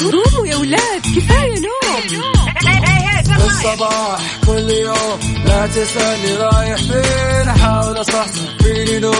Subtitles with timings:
[0.00, 8.98] قوموا يا ولاد كفايه نوم الصباح كل يوم لا تسألني رايح فين أحاول أصحصح فيني
[8.98, 9.12] لو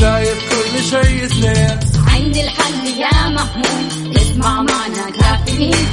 [0.00, 1.80] شايف كل شيء سنين
[2.14, 5.86] عندي الحل يا محمود اسمع معنا كافيين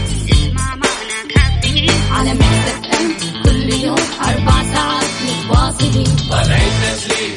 [6.33, 7.33] متواصلين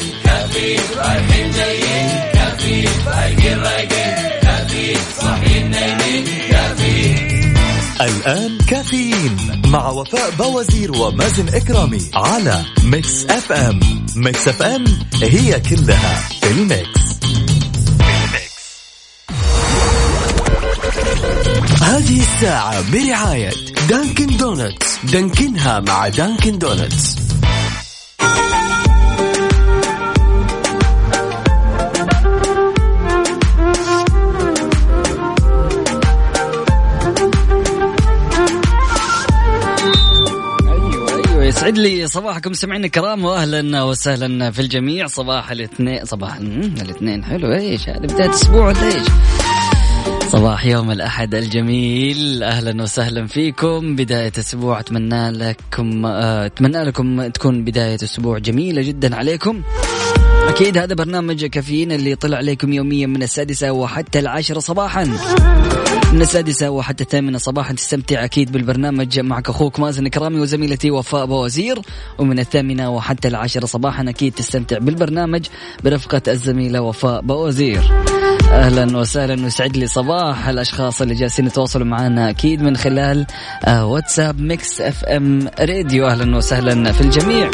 [8.01, 13.81] الآن كافيين مع وفاء بوزير ومازن إكرامي على Mix FM.
[14.17, 14.85] Mix FM
[15.23, 17.01] هي كلها في ال mix.
[21.83, 23.51] هذه الساعة برعاية
[23.89, 24.99] Dunkin' Donuts.
[25.05, 27.17] دانكنها مع Dunkin' Donuts.
[41.67, 45.07] يسعد لي صباحكم سمعنا الكرام واهلا وسهلا في الجميع.
[45.07, 47.25] صباح الاثنين صباح الاثنين.
[47.25, 49.09] حلو إيش؟ هذه بداية أسبوع ولا إيش؟
[50.29, 52.43] صباح يوم الأحد الجميل.
[52.43, 53.97] أهلا وسهلا فيكم.
[53.97, 59.63] بداية أسبوع أتمنى لكم آه، أتمنى لكم تكون بداية أسبوع جميلة جدا عليكم.
[60.49, 65.05] أكيد هذا برنامج كافيين اللي يطلع عليكم يوميا من السادسة وحتى العاشره صباحا.
[66.13, 67.75] من السادسة وحتى الثامنة صباحا.
[67.75, 71.79] تستمتع أكيد بالبرنامج معك أخوك مازن كرامي وزميلتي وفاء بوزير
[72.19, 75.47] ومن الثامنة وحتى العاشرة صباحا أكيد تستمتع بالبرنامج
[75.85, 77.83] برفقة الزميلة وفاء بوزير
[78.51, 83.27] أهلا وسهلا ويسعد لي صباح الأشخاص اللي جالسين يتواصلوا معنا أكيد من خلال
[83.65, 86.07] آه، واتساب Mix FM Radio.
[86.07, 87.51] أهلا وسهلا في الجميع.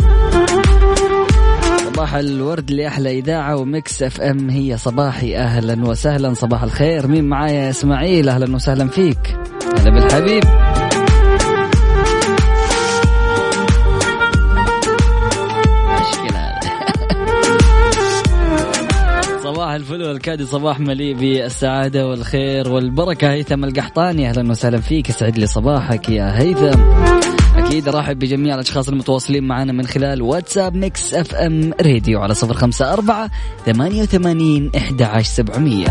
[2.03, 4.50] صباح الورد لأحلى إذاعة و Mix FM.
[4.51, 5.36] هي صباحي.
[5.36, 6.35] أهلا وسهلا.
[6.35, 7.07] صباح الخير.
[7.07, 9.36] مين معايا يا إسماعيل؟ أهلا وسهلا فيك.
[9.79, 10.45] هلا بالحبيب.
[19.45, 23.33] صباح الفل والكادي صباح مليء بالسعادة والخير والبركة.
[23.33, 24.29] هيثم القحطاني.
[24.29, 25.08] أهلا وسهلا فيك.
[25.08, 26.80] يسعد لي صباحك يا هيثم.
[27.72, 32.92] أكيد أرحب بجميع الأشخاص المتواصلين معنا من خلال واتساب Mix FM Radio على صفر خمسة
[32.92, 33.30] أربعة
[33.66, 35.86] ثمانية وثمانين إحدى عشر سبعمية.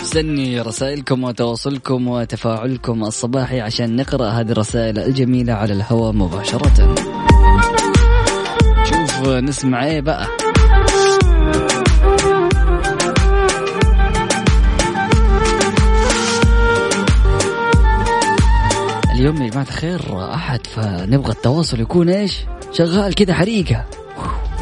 [0.00, 6.94] مستني رسائلكم وتواصلكم وتفاعلكم الصباحي عشان نقرأ هذه الرسائل الجميلة على الهواء مباشرة.
[8.84, 10.41] شوف نسمع إيه بقى؟
[19.22, 22.38] اليوم يا جماعة الخير أحد فنبغى التواصل يكون إيش؟
[22.72, 23.84] شغال كذا حريقة.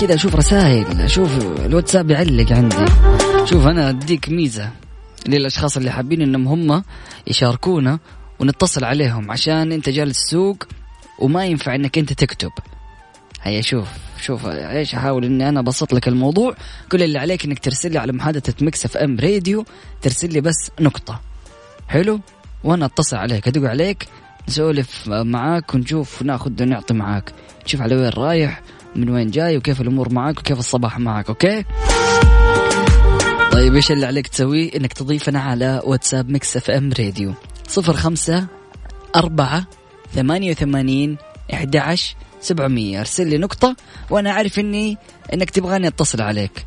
[0.01, 2.85] كذا أشوف رسائل أشوف الواتساب يعلق عندي.
[3.45, 4.71] شوف أنا أديك ميزة
[5.27, 6.85] للأشخاص اللي حابين إنهم هم
[7.27, 7.99] يشاركونا
[8.41, 10.65] ونتصل عليهم عشان أنت جالس تسوق
[11.19, 12.53] وما ينفع إنك أنت تكتب.
[13.43, 13.89] هيا شوف
[14.21, 16.55] شوف إيش أحاول إني أنا أبسط لك الموضوع.
[16.93, 19.65] كل اللي عليك إنك ترسل لي على محادثة Mix FM Radio
[20.03, 21.21] ترسل لي بس نقطة.
[21.89, 22.21] حلو؟
[22.65, 24.09] وأنا أتصل عليك أدق عليك.
[24.51, 27.33] نسولف معاك ونشوف ناخذ ونعطي معاك.
[27.65, 28.63] نشوف على وين رايح
[28.97, 31.65] من وين جاي وكيف الأمور معاك وكيف الصباح معاك أوكي؟
[33.53, 37.35] طيب إيش اللي عليك تسويه؟ إنك تضيفنا على واتساب Mix FM Radio.
[37.69, 38.47] صفر خمسة
[39.17, 39.67] أربعة
[40.15, 41.17] ثمانية وثمانين
[41.55, 43.01] أحد عشر سبعمية.
[43.01, 43.77] أرسل لي نقطة
[44.11, 44.99] وأنا أعرف إني
[45.35, 46.67] إنك تبغاني أتصل عليك.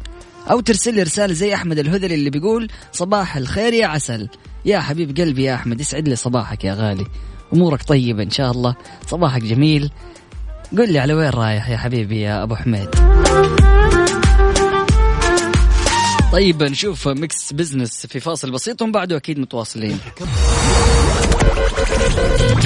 [0.52, 4.30] أو ترسل لي رسالة زي أحمد الهذلي اللي بيقول صباح الخير يا عسل.
[4.66, 7.06] يا حبيب قلبي يا أحمد يسعد لي صباحك يا غالي.
[7.54, 8.76] أمورك طيبة إن شاء الله.
[9.08, 9.92] صباحك جميل.
[10.78, 12.90] قل لي على وين رايح يا حبيبي يا أبو حميد؟
[16.32, 20.00] طيب نشوف Mix Business في فاصل بسيط ومن بعده أكيد متواصلين.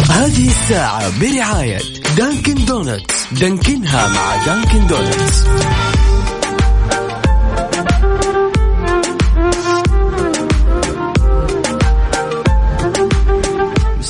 [0.10, 1.80] هذه الساعة برعاية
[2.18, 3.34] Dunkin' Donuts.
[3.34, 5.44] دانكنها مع Dunkin' Donuts.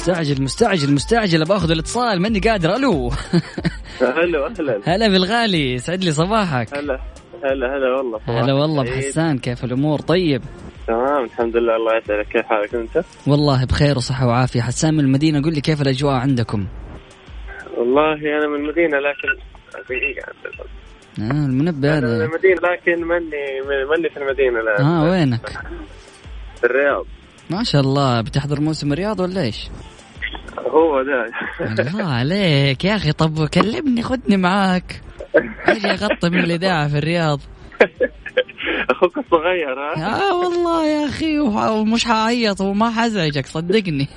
[0.10, 3.12] مستعجل مستعجل مستعجل باخذ الاتصال ماني قادر ألو.
[4.02, 6.78] هلا أهلا هلا بالغالي يسعد لي صباحك.
[6.78, 7.00] هلا
[7.44, 8.84] هلا هلا والله صباحك هلا والله.
[8.84, 10.42] بحسان كيف الأمور؟ طيب.
[10.88, 12.28] تمام الحمد لله الله يسعدك.
[12.28, 14.62] كيف حالك أنت؟ والله بخير وصحة وعافية.
[14.62, 16.68] حسان من المدينة قل لي كيف الأجواء عندكم؟
[17.78, 19.42] والله أنا من المدينة لكن
[21.20, 22.26] آه المنبه أنا من هذا.
[22.26, 25.50] المدينة لكن ماني ماني في المدينة لا آه وينك؟
[26.58, 27.06] في الرياض.
[27.50, 29.70] ما شاء الله بتحضر موسم الرياض ولا إيش؟
[30.60, 31.32] هو ده.
[31.80, 35.02] الله عليك يا أخي طب كلمني خذني معاك.
[35.66, 37.40] أجي أغطي من الإذاعة في الرياض.
[38.90, 44.08] أخوك الصغير ها؟ آه والله يا أخي ومش حعيط وما حزعجك صدقني.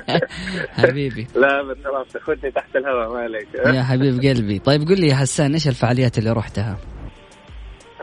[0.78, 1.26] حبيبي.
[1.36, 3.48] لا بس خلاص تاخذني تحت الهواء ما عليك.
[3.76, 4.58] يا حبيب قلبي.
[4.58, 6.76] طيب قل لي يا حسان إيش الفعاليات اللي رحتها؟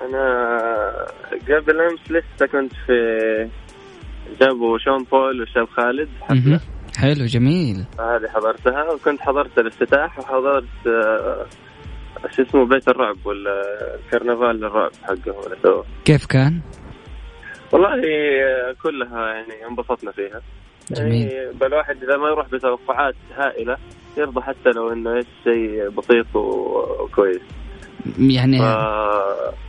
[0.02, 0.28] أنا
[1.42, 2.94] قبل أمس لسه كنت في
[4.42, 6.10] جابوا شون بول والشاب خالد.
[6.22, 6.60] حفلة.
[6.98, 7.84] حلو جميل.
[8.00, 11.46] هذه حضرتها وكنت حضرت الافتتاح وحضرت آه،
[12.36, 13.62] شو اسمه بيت الرعب ولا
[14.12, 15.32] كرنفال الرعب حقه.
[15.46, 16.60] ولا سوى كيف كان؟
[17.72, 20.42] والله آه، كلها يعني انبسطنا فيها.
[20.92, 21.28] جميل.
[21.32, 23.78] يعني بل الواحد إذا ما يروح بتوقعات هائلة
[24.18, 27.42] يرضى حتى لو إنه إيش شيء بسيط وكويس.
[28.20, 28.64] يعني ف...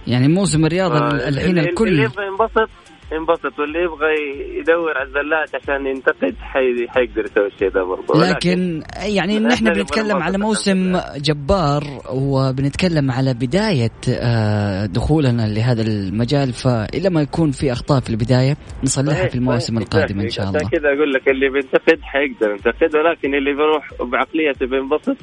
[0.06, 2.69] يعني موسم الرياض ف- الحين اللي- اللي الكل يبغى ينبسط
[3.14, 4.14] ينبسط واللي يبغى
[4.59, 6.88] يدور على الزلات عشان ينتقد حي...
[6.88, 8.82] حيقدر يسوي الشيء ده برضه لكن
[9.17, 10.99] يعني من نحن بنتكلم على موسم.
[11.17, 11.82] جبار
[12.14, 13.91] وبنتكلم على بداية
[14.23, 19.85] آه، دخولنا لهذا المجال فإلا ما يكون في أخطاء في البداية نصلحها في المواسم إن
[19.85, 20.29] exactly.
[20.29, 25.17] شاء الله كذا أقول لك اللي بينتقد حيقدر ينتقد ولكن اللي بيروح بعقليته بينبسط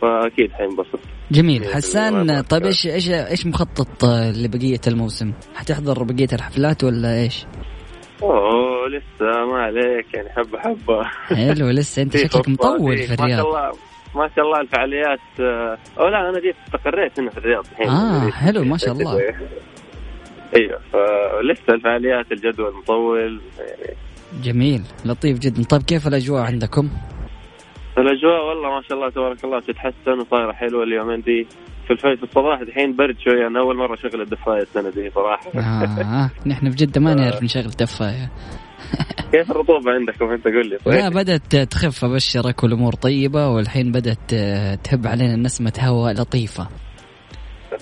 [0.00, 1.00] فأكيد حينبسط
[1.30, 2.40] جميل مية حسان.
[2.40, 7.46] طيب إيش إيش إيش مخطط آه، لبقية الموسم؟ حتحضر بقية الحفلات ولا إيش؟
[8.22, 11.04] أوه لسه ما عليك يعني حبة حبة
[11.36, 13.70] حلو لسه أنت شكلك مطول في ما شاء الرياض الله
[14.14, 18.24] ما شاء الله الفعاليات آه، أو لا أنا جيت استقريت هنا في الرياض الحين آه،
[18.24, 19.12] جيت- حلو، ما شاء الله.
[20.56, 23.96] أيوه فلسه الفعاليات الجدول مطول يعني
[24.42, 26.88] جميل لطيف جدا طيب كيف الأجواء عندكم؟
[27.98, 31.46] الأجواء والله ما شاء الله تبارك الله تتحسن وصايرة حلوة اليومين دي.
[31.86, 35.50] في الفي في الصباح الحين برد شوية أنا أول مرة اشغل الدفاية السنة دي صراحة.
[35.54, 38.30] آه نحن في جدة ما نعرف نشغل دفاية
[39.32, 44.32] كيف الرطوبة عندكم؟ أنت قول لي لا طيب بدأت تخف أبشرك والأمور طيبة والحين بدأت
[44.34, 46.68] آه، تهب علينا نسمة هواء لطيفة.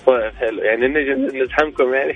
[0.07, 0.59] طيب حلو.
[0.63, 2.13] يعني نجي نزحمكم يعني؟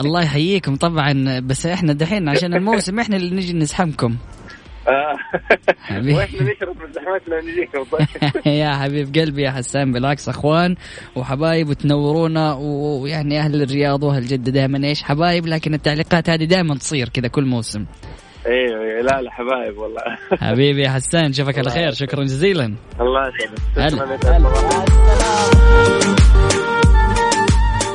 [0.00, 4.16] الله يحييكم طبعا بس إحنا دحين عشان الموسم إحنا اللي نجي نزحمكم.
[4.86, 7.84] وإحنا نشرب من زحمتنا نجيكم
[8.62, 10.76] يا حبيب قلبي يا حسان بالعكس أخوان
[11.16, 17.08] وحبايب وتنورونا ويعني أهل الرياض وأهل جدة دائما إيش حبايب؟ لكن التعليقات هذه دائما تصير
[17.08, 17.86] كذا كل موسم.
[18.46, 20.02] أيوه لا لا حبايب والله.
[20.48, 22.74] حبيبي يا حسان نشوفك على خير شكرا جزيلا.
[23.00, 24.24] الله يسلمك.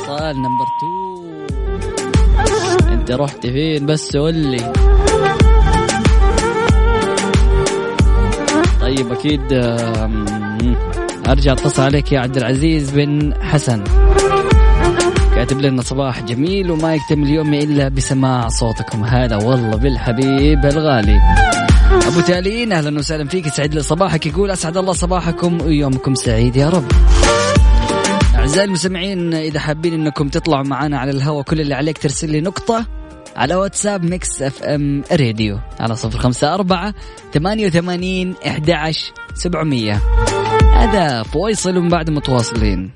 [0.08, 0.66] اتصال نمبر
[2.86, 4.74] 2 أنت رحت فين؟ بس قول لي.
[8.88, 9.42] طيب أكيد
[11.28, 13.84] أرجع أتصل عليك يا عبد العزيز بن حسن.
[15.36, 19.04] كاتب لنا صباح جميل وما يكتمل يومي إلا بسماع صوتكم.
[19.04, 21.20] هذا والله بالحبيب الغالي.
[22.08, 23.48] أبو تالين أهلا وسهلا فيك.
[23.48, 26.92] يسعد لي صباحك يقول أسعد الله صباحكم ويومكم سعيد يا رب.
[28.36, 32.86] أعزائي المستمعين إذا حابين أنكم تطلعوا معنا على الهواء كل اللي عليك ترسل لي نقطة
[33.38, 36.94] على واتساب Mix FM Radio على صفر خمسة أربعة
[37.34, 38.36] ثمانية وثمانين
[38.70, 40.02] عشر سبعمية.
[40.76, 42.92] هذا فاصل ومن بعد متواصلين.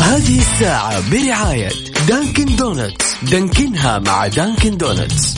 [0.00, 1.70] هذه الساعة برعاية
[2.08, 3.14] Dunkin' Donuts.
[3.22, 5.34] دانكنها مع Dunkin' Donuts.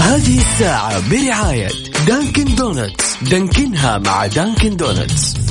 [0.00, 1.68] هذه الساعة برعاية
[2.06, 3.16] Dunkin' Donuts.
[3.22, 5.45] دانكنها مع Dunkin' Donuts.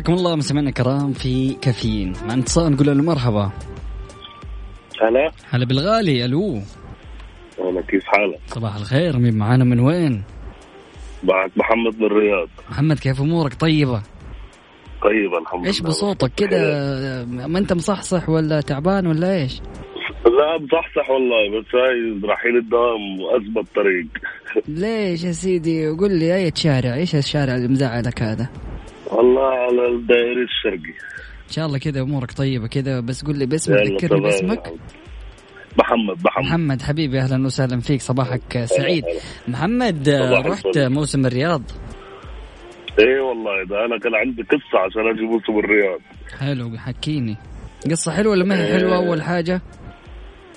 [0.00, 2.12] حياكم الله مستمعينا الكرام في كافيين.
[2.26, 3.50] مع اتصال نقول له مرحبا.
[5.02, 5.32] هلا.
[5.50, 6.60] هلا بالغالي ألو.
[7.60, 10.22] أنا كيف حالك؟ صباح الخير مين معانا من وين؟
[11.22, 14.02] بعد محمد من الرياض محمد كيف أمورك؟ طيبة؟
[15.02, 15.88] طيب الحمد إيش لله.
[15.88, 19.60] بصوتك كذا ما أنت مصحصح ولا تعبان ولا إيش؟
[20.24, 24.06] لا بصحصح والله بس هاي رايحين الدوام وازمه الطريق
[24.68, 28.48] ليش يا سيدي؟ قول لي أي شارع؟ إيش الشارع اللي مزعلك هذا؟
[29.12, 30.94] والله على الدائري الشرقي
[31.46, 34.20] إن شاء الله كذا أمورك طيبة كذا بس قول لي باسمك ذكرني.
[34.20, 34.72] باسمك
[35.78, 39.04] محمد محمد محمد حبيبي أهلا وسهلا فيك صباحك سعيد.
[39.48, 40.08] محمد
[40.46, 40.78] رحت.
[40.78, 41.62] موسم الرياض
[42.98, 46.00] إيه والله ده أنا كان عندي قصة عشان أجي موسم الرياض
[46.40, 47.36] حلو حكيني
[47.90, 49.06] قصة حلوة ولا ما هي حلوة إيه.
[49.08, 49.62] أول حاجة؟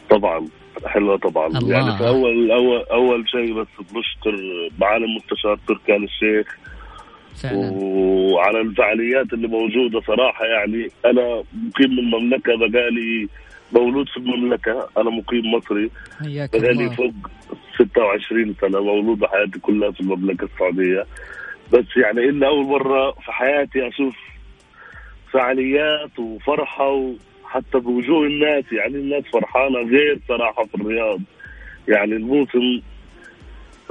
[0.10, 0.48] طبعا
[0.86, 1.72] حلوة طبعا الله.
[1.77, 4.36] يعني في أول أول أول شيء بس بنشكر
[4.79, 6.57] معالي المستشار تركي آل الشيخ
[7.35, 7.69] فعلا.
[8.33, 13.27] وعلى الفعاليات اللي موجودة صراحة يعني أنا مقيم من المملكه بقالي
[13.73, 15.89] مولود في المملكة أنا مقيم مصري.
[16.21, 17.13] بقالي فوق
[17.75, 21.05] 26 سنة مولود حياتي كلها في المملكة السعودية.
[21.73, 24.15] بس يعني إلا أول مرة في حياتي أشوف
[25.31, 28.63] فعاليات وفرحة وحتى بوجوه الناس.
[28.71, 31.19] يعني الناس فرحانة غير صراحة في الرياض.
[31.87, 32.81] يعني الموسم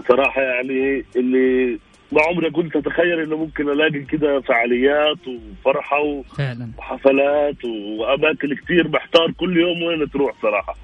[0.08, 1.78] صراحة يعني اللي
[2.12, 6.70] ما عمري كنت أتخيل إنه ممكن ألاقي كده فعاليات وفرحة فعلا.
[6.78, 10.76] وحفلات وأماكن كتير محتار كل يوم وين تروح صراحة.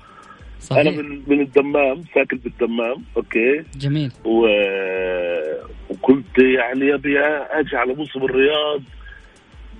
[0.73, 3.65] أنا صحيح من من الدمام ساكن بالدمام أوكي.
[3.77, 4.13] جميل.
[4.25, 4.47] و...
[5.91, 7.19] وكنت يعني أبي
[7.51, 8.83] أجي على موسم الرياض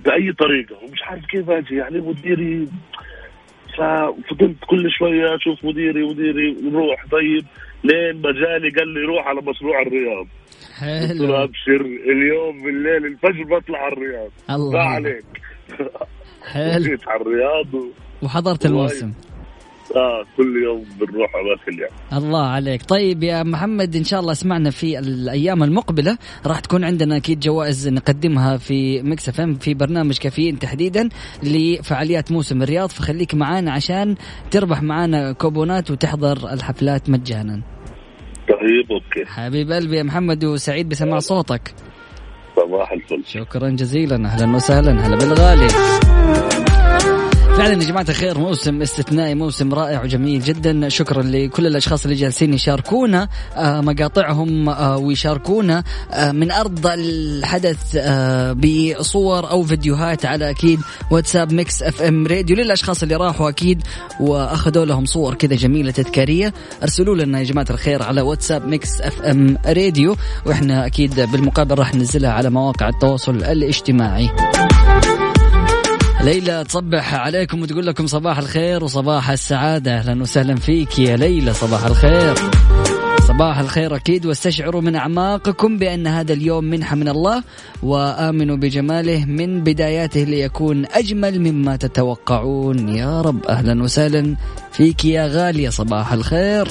[0.05, 2.67] بأي طريقة ومش عارف كيف أجي يعني مديري
[3.79, 7.45] ففضلت كل شوية أشوف مديري مديري نروح طيب
[7.83, 10.27] لين ما جاني قال لي روح على مشروع الرياض.
[10.81, 14.31] قلت له حلو أبشر اليوم بالليل الفجر بطلع على الرياض.
[14.49, 14.79] الله.
[14.79, 15.25] عليك.
[16.53, 16.83] حلو.
[16.83, 17.87] جيت على الرياض و...
[18.23, 19.13] وحضرت الموسم.
[19.95, 22.23] آه كل يوم بنروح اماكن يعني.
[22.23, 22.83] الله عليك.
[22.83, 27.87] طيب يا محمد إن شاء الله سمعنا في الأيام المقبلة راح تكون عندنا أكيد جوائز
[27.87, 31.09] نقدمها في Mix FM في برنامج كافيين تحديدا
[31.43, 34.15] لفعاليات موسم الرياض فخليك معانا عشان
[34.51, 37.61] تربح معانا كوبونات وتحضر الحفلات مجانا.
[38.49, 39.25] طيب أوكي.
[39.25, 41.73] حبيب قلبي يا محمد وسعيد بسماع صوتك.
[42.55, 43.23] صباح الفل.
[43.27, 44.15] شكرا جزيلا.
[44.25, 45.07] أهلا وسهلا.
[45.07, 45.67] هلا بالغالي.
[47.59, 50.89] فعلا يا جماعة الخير موسم استثنائي موسم رائع وجميل جدا.
[50.89, 57.97] شكرا لكل الأشخاص اللي جالسين يشاركونا آه، مقاطعهم آه، ويشاركونا آه، من أرض الحدث
[58.55, 60.79] بصور أو فيديوهات على أكيد
[61.11, 63.83] واتساب Mix FM Radio للأشخاص اللي راحوا أكيد
[64.19, 66.53] وأخذوا لهم صور كذا جميلة تذكارية.
[66.83, 70.15] أرسلوا لنا يا جماعة الخير على واتساب Mix FM Radio
[70.45, 74.48] وإحنا أكيد بالمقابل راح ننزلها على مواقع التواصل الاجتماعي.
[76.23, 79.97] ليلى تصبح عليكم وتقول لكم صباح الخير وصباح السعادة.
[79.97, 82.35] أهلا وسهلا فيك يا ليلى صباح الخير.
[83.27, 87.43] صباح الخير أكيد واستشعروا من أعماقكم بأن هذا اليوم منحة من الله
[87.83, 92.89] وآمنوا بجماله من بداياته ليكون أجمل مما تتوقعون.
[92.89, 94.35] يا رب أهلا وسهلا
[94.71, 96.67] فيك يا غالية صباح الخير.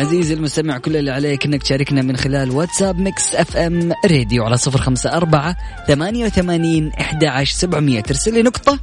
[0.00, 4.78] عزيزي المستمع كل اللي عليك إنك تشاركنا من خلال واتساب Mix FM Radio على صفر
[4.78, 5.56] خمسة أربعة
[5.88, 8.00] ثمانية وثمانين إحدى عشر سبعمية.
[8.00, 8.78] ترسل لي نقطة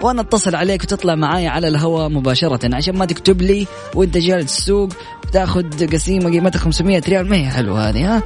[0.00, 2.76] وأنا أتصل عليك وتطلع معايا على الهواء مباشرة.
[2.76, 4.88] عشان ما تكتب لي وأنت جالس تسوق
[5.26, 7.28] وتأخذ قسيمة قيمتها 500 ريال.
[7.28, 8.22] ما هي حلوة هذه ها؟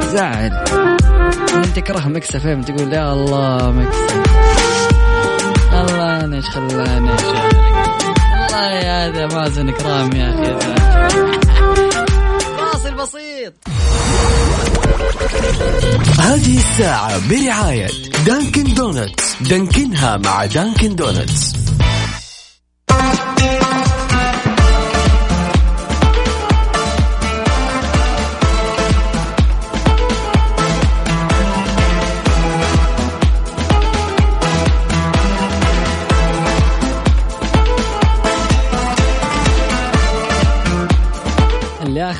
[0.00, 0.52] زعل.
[1.54, 3.96] أنت تكره Mix FM تقول يا الله Mix
[5.72, 7.59] الله أنا إيش خلاني
[8.60, 10.58] يا هذا مازن كرام يا أخي.
[12.56, 13.54] فاصل بسيط.
[16.18, 17.88] هذه الساعة برعاية
[18.26, 19.36] Dunkin' Donuts.
[19.40, 21.59] دانكنها مع Dunkin' Donuts.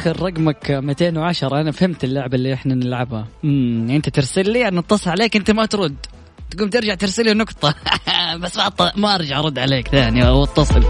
[0.01, 3.27] آخر رقمك 210 أنا فهمت اللعبة اللي إحنا نلعبها.
[3.45, 5.97] امم أنت ترسل لي أنا أتصل عليك أنت ما ترد.
[6.51, 7.75] تقوم ترجع ترسل لي نقطه
[8.43, 10.85] بس ما ما أرجع أرد عليك ثاني أو أتصل.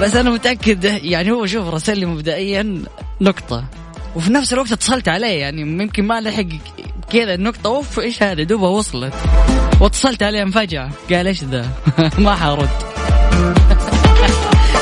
[0.00, 2.82] بس أنا متأكد يعني هو شوف رسل لي مبدئيا
[3.20, 3.64] نقطة.
[4.16, 6.48] وفي نفس الوقت اتصلت عليه يعني ممكن ما لحق
[7.10, 7.66] كذا النقطة.
[7.66, 9.14] أوف إيش هذا؟ دوبها وصلت.
[9.80, 11.68] واتصلت عليه مفاجأة قال إيش ذا؟
[12.18, 12.70] ما حرد.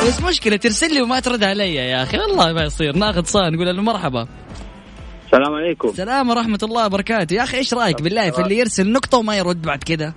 [0.07, 2.19] بس مشكلة ترسل لي وما ترد علي يا أخي.
[2.19, 2.97] والله ما يصير.
[2.97, 4.29] ناخذ صان نقول له مرحبا.
[5.27, 5.89] السلام عليكم.
[5.89, 7.35] السلام ورحمة الله وبركاته.
[7.35, 10.15] يا أخي إيش رأيك بالله في اللي يرسل نقطة وما يرد بعد كذا؟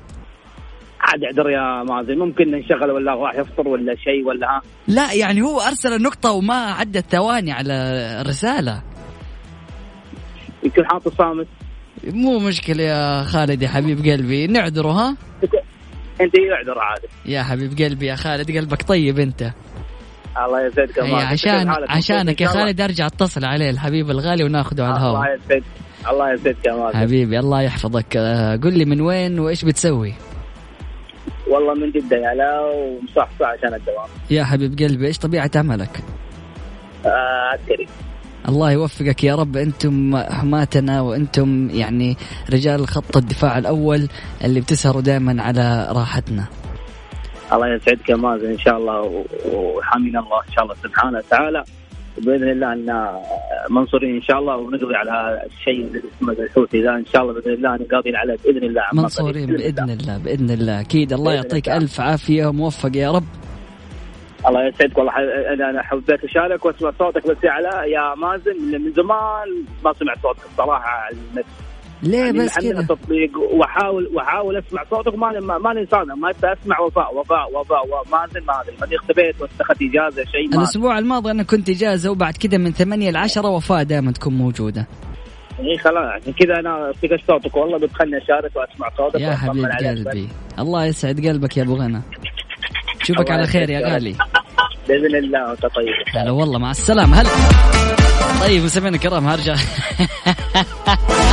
[1.01, 5.41] عاد اعذر يا مازن ممكن ننشغل ولا راح يفطر ولا شيء ولا ها؟ لا يعني
[5.41, 7.73] هو أرسل النقطة وما عدت ثواني على
[8.21, 8.81] الرسالة.
[10.63, 11.47] يمكن حاط صامت
[12.03, 14.47] مو مشكلة يا خالد يا حبيب قلبي.
[14.47, 15.17] نعذره ها؟
[16.21, 19.51] انت اعذر عاد يا حبيب قلبي يا خالد قلبك طيب أنت.
[20.37, 21.25] الله يسعدك يا مازن.
[21.25, 25.63] عشان؟ عشانك يا الله؟ خالد أرجع أتصل عليه الحبيب الغالي وناخذه على الله الهواء يسعدك
[26.11, 28.17] الله يسعدك يا مازن حبيبي الله يحفظك.
[28.17, 30.13] آه، قل لي من وين وإيش بتسوي؟
[31.49, 34.07] والله من جدة يا لا ومصحصح عشان الدوام.
[34.31, 35.99] يا حبيب قلبي إيش طبيعة عملك؟
[37.05, 37.09] آه
[37.53, 37.87] عسكري.
[38.49, 39.57] الله يوفقك يا رب.
[39.57, 42.17] أنتم حماتنا وأنتم يعني
[42.53, 44.07] رجال خط الدفاع الأول
[44.43, 46.45] اللي بتسهروا دائما على راحتنا.
[47.53, 51.63] الله يسعدك يا مازن إن شاء الله و- وحامينا الله إن شاء الله سبحانه وتعالى.
[52.17, 52.89] وبإذن الله إن
[53.69, 57.53] منصورين إن شاء الله ونقضي على الشيء اللي اسمه الحوثي ذا إن شاء الله بإذن
[57.53, 58.83] الله نقاضي عليه بإذن الله.
[58.93, 59.45] منصورين.
[59.45, 60.17] بإذن الله.
[60.17, 60.81] بإذن الله.
[60.81, 61.69] أكيد الله يعطيك.
[61.69, 63.23] ألف عافية وموفق يا رب.
[64.47, 65.13] الله يسعدك والله.
[65.53, 69.47] أنا أنا حبيت أشارك وأسمع صوتك بس يا علاء يا مازن من- زمان
[69.85, 71.45] ما سمعت صوتك الصراحه على النت.
[72.03, 75.15] ليه يعني بس كذا التطبيق واحاول وأحاول أسمع صوتك.
[75.15, 79.81] ما ما- ماني إنسان ما أسمع وفاء وفاء وفاء ومازن ما أدري ماني اختبيت واتخذت
[79.81, 83.83] إجازة شيء ما الأسبوع الماضي أنا كنت إجازة وبعد كذا من 8 ل 10 وفاء
[83.83, 84.87] دائما تكون موجودة.
[85.59, 86.21] اي خلاص.
[86.21, 87.57] عشان كذا أنا أفتكرت صوتك.
[87.57, 89.65] والله قلت خلني أشارك وأسمع صوتك يا حبيب.
[89.65, 90.29] قلبي.
[90.59, 92.01] الله يسعد قلبك يا أبو غنى.
[93.09, 93.93] الله على خير يا.
[93.93, 94.15] غالي.
[94.87, 96.21] بإذن الله وأنت طيب.
[96.21, 97.21] هلا والله مع السلامة.
[97.21, 97.29] هلا.
[98.47, 99.55] طيب مستمعينا الكرام هرجع.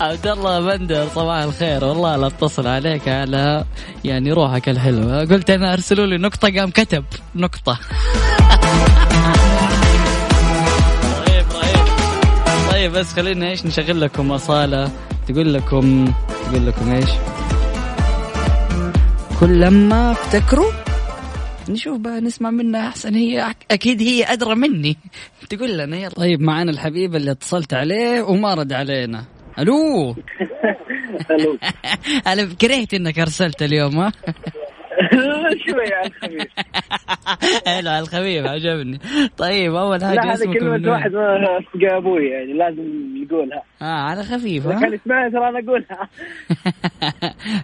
[0.00, 1.84] عبد الله بندر صباح الخير.
[1.84, 3.64] والله لا اتصل عليك على
[4.04, 5.24] يعني روحك الحلوة.
[5.24, 7.04] قلت أنا أرسلوا لي نقطة قام كتب
[7.34, 7.78] نقطة.
[11.28, 11.86] رهيب رهيب
[12.70, 14.90] طيب بس خلينا إيش نشغل لكم أصالة.
[15.28, 16.12] تقول لكم
[16.46, 17.10] تقول لكم إيش؟
[19.40, 20.72] كل لما افتكروا
[21.68, 23.14] نشوف بقى نسمع منها أحسن.
[23.14, 24.96] هي أكيد هي أدرى مني.
[25.50, 26.10] تقول لنا يلا.
[26.10, 29.24] طيب معانا الحبيب اللي اتصلت عليه وما رد علينا.
[29.60, 30.14] ألو.
[31.30, 31.58] ألو.
[32.32, 34.12] أنا كرهت إنك أرسلت اليوم ها؟
[35.66, 36.46] شوي على الخفيف؟
[37.66, 38.98] حلو على الخفيف عجبني.
[39.36, 41.14] طيب أول حاجة لا هذه كلمة؟ واحد
[41.96, 43.62] أبوي يعني لازم يقولها.
[43.82, 46.08] آه على خفيف إذا كان ها يسمعني ترى أنا أقولها.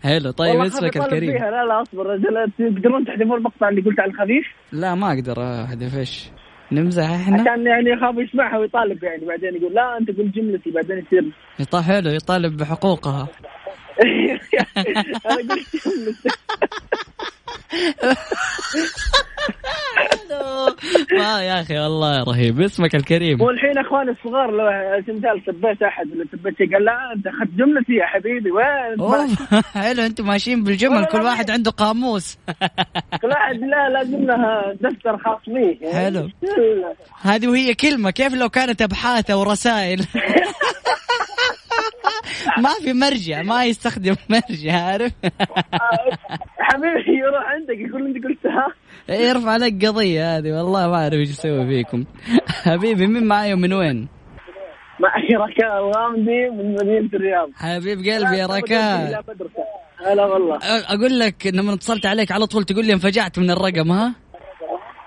[0.02, 1.30] حلو طيب اسمك الكريم.
[1.30, 2.16] لا لا أصبر
[2.58, 6.30] تقدرون تحذفون المقطع اللي قلت على الخفيف؟ لا ما أقدر أحذف إيش؟
[6.72, 10.98] نمزح إحنا؟ عشان يعني يخاف يسمعها ويطالب يعني بعدين يقول لا أنت قول جملتي بعدين
[10.98, 11.24] يصير.
[11.60, 13.28] يطلع حلو يطالب بحقوقها.
[15.24, 15.50] قلت
[21.12, 22.60] ما يا أخي والله رهيب.
[22.60, 23.40] اسمك الكريم.
[23.40, 24.64] والحين أخواني الصغار لو
[25.08, 29.36] مثال سبيت أحد ولا سبيت قال لا أنت أخذت جملتي يا حبيبي وين؟
[29.82, 32.38] حلو أنتم ماشيين بالجمل كل واحد عنده قاموس.
[33.22, 35.94] كل واحد لا لازم له دفتر خاص يعني.
[35.94, 36.30] حلو.
[37.22, 40.06] هذه وهي كلمة كيف لو كانت أبحاث أو رسائل؟
[42.58, 45.12] ما في مرجع ما يستخدم مرجع عارف؟
[46.66, 48.66] حبيبي يروح عندك يقول انت قلتها
[49.08, 52.04] يرفع لك قضية هذه والله ما أعرف إيش يسوي فيكم.
[52.64, 54.08] حبيبي مين معاي ومن وين؟
[55.00, 57.48] معي ركان الغامدي من مدينة الرياض.
[57.54, 58.46] حبيب قلبي يا
[59.28, 59.64] مدرسه
[60.06, 60.58] هلا والله.
[60.88, 64.14] أقول لك لما اتصلت عليك على طول تقول لي انفجعت من الرقم ها؟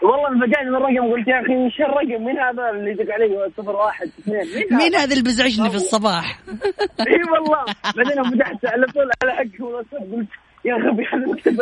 [0.01, 3.75] والله انفجأني من الرقم قلت يا أخي وش الرقم؟ مين هذا اللي يدق علي صفر
[3.75, 4.67] واحد اثنين.
[4.71, 6.39] مين هذا؟ اللي بزعجني في الصباح؟
[7.07, 7.65] إي والله.
[7.95, 10.27] بعدين فتحت على طول على حق الواتساب قلت.
[10.65, 11.61] يا غبي أنا مكتب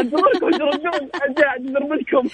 [0.00, 2.28] أنتم مالكم تردون ضربتكم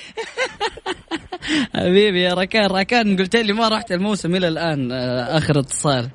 [1.75, 2.67] حبيبي يا ركان.
[2.71, 6.09] ركان قلت لي ما رحت الموسم إلى الآن آه، آخر اتصال.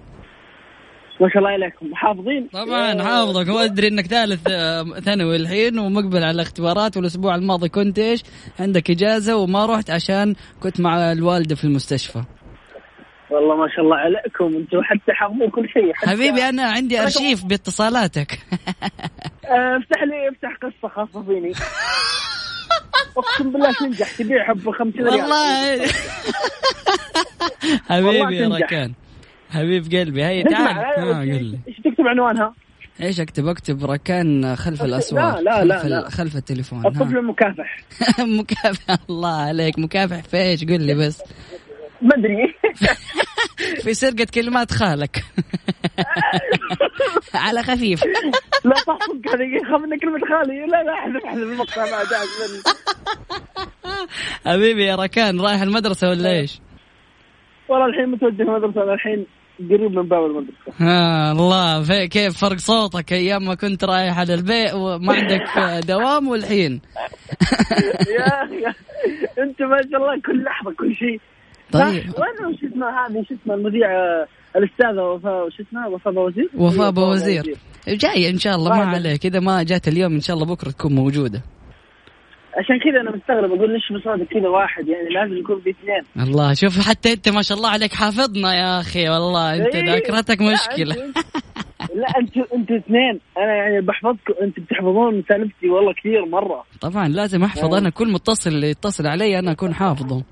[1.21, 1.91] ما شاء الله عليكم.
[1.91, 3.47] محافظين طبعا حافظك.
[3.49, 8.23] وادري إنك ثالث آه، ثانوي الحين ومقبل على الاختبارات والأسبوع الماضي كنت إيش؟
[8.59, 12.23] عندك إجازة وما رحت عشان كنت مع الوالدة في المستشفى.
[13.33, 14.45] والله ما شاء الله عليكم.
[14.45, 15.93] أنتم حتى حافظين كل شيء.
[15.93, 18.39] حتى حبيبي أنا عندي أرشيف باتصالاتك.
[19.45, 21.51] آه، افتح لي افتح قصة خاصة فيني.
[23.17, 25.21] اقسم بالله تنجح تبيعها ب 50 ريال.
[25.21, 25.87] والله.
[27.89, 28.47] حبيبي يا.
[28.47, 28.93] ركان.
[29.49, 30.77] حبيب قلبي اسمع، تعال.
[30.77, 31.59] آه، آه، قل لي.
[31.67, 32.53] إيش تكتب عنوانها؟
[33.01, 35.99] إيش أكتب؟ أكتب ركان خلف الاسوار لا، لا، خلف, لا.
[36.07, 37.17] ال- خلف التليفون الطفل.
[37.17, 37.79] المكافح
[38.39, 38.95] مكافح.
[39.09, 39.79] الله عليك.
[39.79, 41.21] مكافح في إيش قل لي بس.
[42.03, 42.55] ما ادري
[43.83, 45.23] في سرقة كلمات خالك.
[47.35, 48.03] على خفيف.
[48.65, 50.65] لا تحصل هذه خاف من كلمة خالي.
[50.65, 52.03] لا لا احذف احذف المقطع ما
[54.45, 56.59] حبيبي يا ركان رايح المدرسة ولا إيش؟
[57.69, 59.25] والله الحين متوجه المدرسة أنا الحين
[59.59, 60.57] قريب من باب المدرسة.
[60.77, 61.83] ها الله.
[61.83, 65.43] في كيف فرق صوتك أيام ما كنت رايح على البيت وما عندك
[65.87, 66.81] دوام والحين؟
[68.19, 68.65] يا أخي
[69.39, 71.19] أنت ما شاء الله كل لحظة كل شيء.
[71.73, 76.91] طيب؟ وين شو اسمها هذه شو اسمها المذيعه الأستاذة وفاء شو اسمها؟ وفاء بوزير؟ وفاء
[76.91, 77.43] بوزير.
[77.87, 79.25] جاية إن شاء الله ما عليك.
[79.25, 81.41] إذا ما جات اليوم إن شاء الله بكرة تكون موجودة.
[82.57, 86.27] عشان كذا أنا مستغرب أقول ليش بصوتك كذا واحد؟ يعني لازم يكون في اثنين.
[86.27, 89.09] الله شوف حتى أنت ما شاء الله عليك حافظنا يا أخي.
[89.09, 89.85] والله أنت إيه.
[89.85, 90.95] ذاكرتك مشكلة.
[90.95, 91.23] أنت-
[91.95, 93.19] لا انت انت اثنين.
[93.37, 96.63] أنا يعني بحفظكم انت بتحفظون سالفتي والله كثير مرة.
[96.81, 97.73] طبعا لازم أحفظ.
[97.73, 100.23] أنا كل متصل اللي يتصل علي أنا أكون حافظه.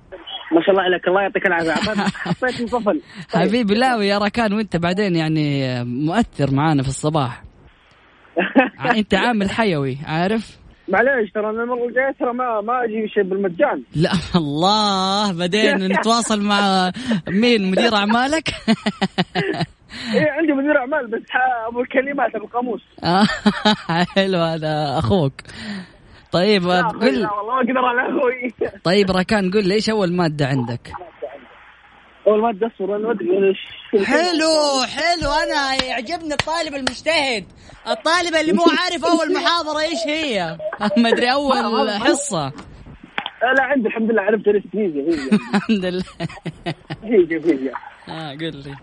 [0.51, 2.03] ما شاء الله عليك الله يعطيك العافية.
[2.25, 3.01] حطيتني طفل.
[3.33, 3.47] طيب.
[3.47, 7.43] حبيبي لا ويا ركان وانت بعدين يعني مؤثر معانا في الصباح.
[8.97, 13.83] انت عامل حيوي عارف؟ معليش ترى أنا المره الجايه ترى ما ما أجي شيء بالمجان.
[13.95, 16.91] لا الله بعدين نتواصل مع
[17.29, 18.49] مين؟ مدير أعمالك؟
[20.13, 21.21] إيه عندي مدير أعمال بس
[21.67, 22.81] أبو الكلمات أبو القاموس.
[24.15, 25.33] حلو هذا أخوك.
[26.31, 30.45] طيب قل لا والله ما أقدر على أخوي طيب راكان قل لي إيش أول مادة
[30.47, 30.91] عندك؟
[32.27, 33.57] أول ما تدسر أنا ما أدري إيش
[34.07, 37.45] حلو حلو أنا يعجبني الطالب المجتهد.
[37.87, 40.57] الطالب اللي مو عارف أول محاضرة إيش هي؟
[40.97, 42.45] ما أدري أول حصة.
[42.47, 46.03] آه، لا عندي الحمد لله عرفت إيش فيزياء فيزياء الحمد لله.
[47.01, 47.73] فيزياء فيزياء
[48.09, 48.75] آه قل لي.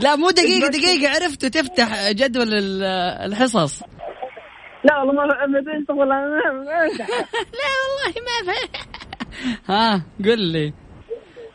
[0.00, 2.82] لا مو دقيقة دقيقة عرفتوا تفتح جدول ال-
[3.32, 3.82] الحصص.
[4.84, 6.86] لا والله ما إيش والله ما-
[7.60, 8.68] لا والله ما فهم
[9.68, 10.72] ها قل لي.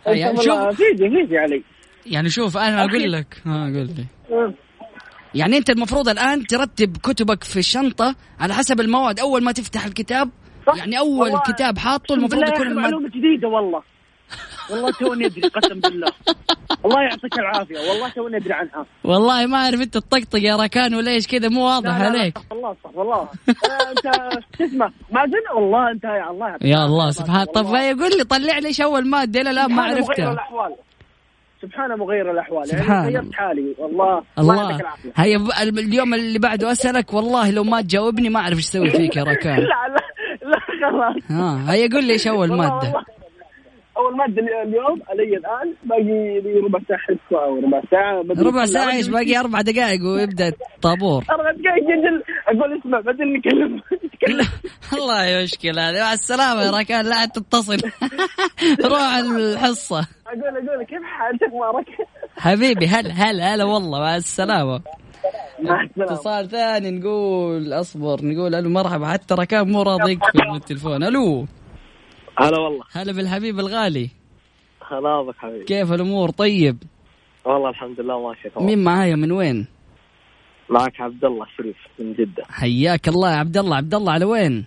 [0.06, 1.64] يعني شوف فيزياء فيزياء علي.
[2.06, 3.42] يعني شوف أنا أقول لك.
[3.46, 4.06] ها قل لي.
[5.36, 9.20] يعني أنت المفروض الآن ترتب كتبك في الشنطة على حسب المواد.
[9.20, 10.30] أول ما تفتح الكتاب
[10.78, 11.40] يعني أول.
[11.40, 13.84] كتاب حاطه المفروض يكون معلومة جديدة والله.
[14.72, 16.08] والله توني أدري قسم بالله.
[16.86, 17.80] الله يعطيك العافية.
[17.90, 18.86] والله توني أدري عنها.
[19.04, 22.20] والله ما أعرف أنت تطقطق يا راكان ولا إيش كذا مو واضح لا، لا، لا،
[22.20, 22.38] عليك.
[22.38, 27.12] استغفر الله استغفر الله آه، أنت شو اسمه؟ مازن والله أنت يا الله يا الله.
[27.12, 27.84] سبحان طب والله.
[27.90, 30.36] يقول لي طلع لي إيش أول مادة؟ إلى الآن ما عرفتها.
[31.62, 32.68] سبحان مغير الأحوال.
[32.68, 34.24] سبحان يعني غيرت حالي والله.
[34.40, 35.12] الله العافية.
[35.16, 39.24] هيا اليوم اللي بعده أسألك والله لو ما تجاوبني ما أعرف إيش أسوي فيك يا
[39.24, 40.60] راكان لا لا لا
[40.92, 41.32] خلاص.
[41.32, 43.04] ها هيا قول لي إيش أول والله- مادة؟ والله.
[43.98, 48.24] أول مادة الي- اليوم علي الآن؟ باقي لي ربع ساعة حصه أو ربع ساعة.
[48.48, 51.24] ربع ساعة إيش باقي؟ أربع دقائق ويبدأ الطابور.
[51.30, 53.82] أربع دقائق جدل أقول اسمع بدل نكلم
[54.94, 56.00] والله مشكلة هذه.
[56.02, 57.78] مع السلامة يا راكان لا تتصل.
[58.92, 60.08] روح الحصة.
[60.28, 61.86] أقول أقول كيف حالك أخبارك؟
[62.38, 64.00] حبيبي هلا هلا هلا والله.
[64.00, 64.82] مع السلامة.
[66.00, 69.08] اتصال ثاني نقول أصبر نقول ألو مرحبا.
[69.08, 71.46] حتى راكان مو راضي يقفل من التلفون ألو.
[72.40, 72.84] هلا والله.
[72.92, 74.10] هلا بالحبيب الغالي.
[74.88, 75.66] هلا بك حبيبي.
[75.66, 76.78] كيف الأمور؟ طيب.
[77.46, 79.68] والله الحمد لله ماشي تمام مين معايا؟ من وين؟
[80.70, 82.44] معك عبد الله شريف من جدة.
[82.50, 83.78] حياك الله يا عبد الله.
[83.78, 84.66] عبد الله على وين؟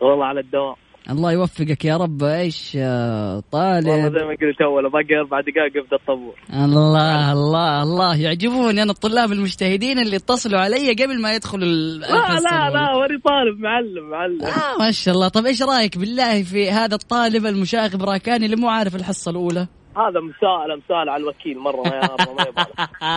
[0.00, 0.76] والله على الدوام.
[1.10, 2.22] الله يوفقك يا رب.
[2.24, 7.82] إيش آه، والله طالب زي ما قلت أول باقي أربع دقائق يبدا الطابور الله الله
[7.82, 12.70] الله يعجبوني أنا الطلاب المجتهدين اللي اتصلوا علي قبل ما يدخلوا ال- لا لا.
[12.70, 14.42] لا وري طالب معلم معلم.
[14.44, 15.28] آه ما شاء الله.
[15.28, 19.66] طب إيش رأيك بالله في هذا الطالب المشاغب راكاني اللي مو عارف الحصة الأولى؟
[19.96, 22.66] هذا مساءلة مساءلة على الوكيل مرة ما يعرف ما يبغى.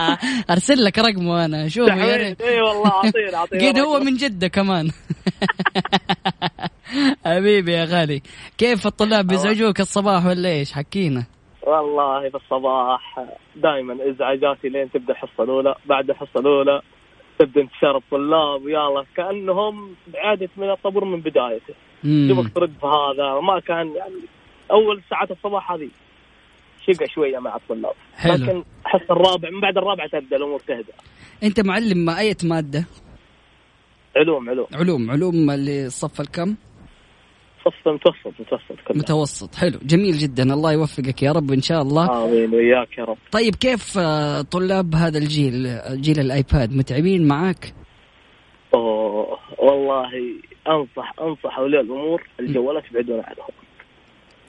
[0.50, 4.00] أرسل لك رقمه أنا شوف يا ريت إي والله اعطينا اعطينا قد هو.
[4.00, 4.90] من جدة كمان.
[7.24, 8.22] حبيبي يا غالي.
[8.58, 11.24] كيف الطلاب بيزعجوك الصباح ولا إيش؟ حكينا.
[11.62, 16.80] والله في الصباح دائما إزعاجاتي لين تبدأ الحصة الأولى بعد الحصة الأولى
[17.38, 21.74] تبدأ انتشار الطلاب ويلا كأنهم عادة من الطابور من بدايته.
[22.02, 24.20] تبغى ترد في هذا ما كان يعني
[24.70, 25.88] أول ساعات الصباح هذه
[26.86, 27.94] شقة شوية مع الطلاب.
[28.14, 28.34] حلو.
[28.34, 30.92] لكن الحصة الرابع من بعد الرابعة تبدأ الأمور تهدى.
[31.42, 32.84] أنت معلم ما اي مادة؟
[34.16, 34.66] علوم علوم.
[34.74, 36.56] علوم علوم اللي الصف الكم؟
[37.64, 39.54] صف متوسط متوسط متوسط.
[39.54, 39.78] حلو.
[39.82, 40.42] جميل جدا.
[40.54, 42.24] الله يوفقك يا رب إن شاء الله.
[42.24, 43.18] آمين وياك يا رب.
[43.32, 47.74] طيب كيف آه، طلاب هذا الجيل جيل الآيباد متعبين معك
[48.74, 50.10] أوه والله
[50.68, 53.50] أنصح أنصح أولياء الأمور الجوالات يبعدون عنهم.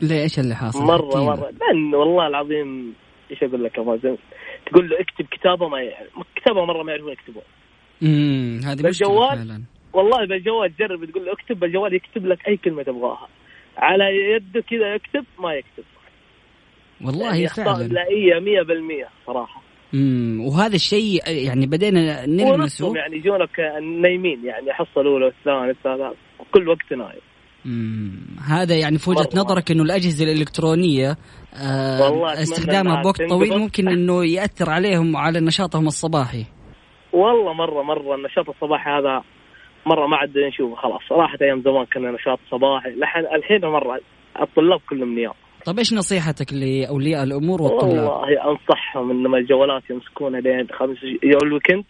[0.01, 1.23] ليه إيش اللي حاصل؟ مرة.
[1.23, 1.49] مرة.
[1.49, 2.93] لأن والله العظيم
[3.31, 4.17] إيش أقول لك يا مازن
[4.65, 7.43] تقول له اكتب كتابه ما يعرف كتابه مرة ما يعرفون يكتبون.
[8.03, 9.61] امم هذه مشكلة؟ فعلا.
[9.93, 13.27] والله بالجوال جرب تقول له اكتب بالجوال يكتب لك أي كلمة تبغاها
[13.77, 15.83] على يده كذا يكتب ما يكتب
[17.05, 18.39] والله يعني فعلا املائيه
[19.03, 19.61] 100% صراحة
[19.93, 23.59] امم وهذا الشيء يعني بدينا نلمسه يعني يجونك
[24.01, 26.15] نايمين يعني الحصه الأولى والثانية والثالثة
[26.53, 27.21] كل وقت نايم
[27.65, 28.11] مم.
[28.47, 29.29] هذا يعني في وجهة.
[29.35, 31.17] نظرك إنه الأجهزة الإلكترونية
[31.53, 33.21] آه استخدامها بوقت.
[33.29, 36.45] طويل ممكن إنه يأثر عليهم وعلى نشاطهم الصباحي
[37.13, 39.23] والله مرة مرة النشاط الصباحي هذا
[39.85, 41.01] مرة ما عاد نشوفه خلاص.
[41.11, 42.89] راحت أيام زمان كنا نشاط صباحي.
[42.89, 43.99] لحن الحين مرة
[44.41, 45.33] الطلاب كلهم نيام
[45.65, 51.83] طب إيش نصيحتك لأولياء الأمور والطلاب؟ والله أنصحهم إنما الجوالات يمسكونها لين خمس يوم الويكند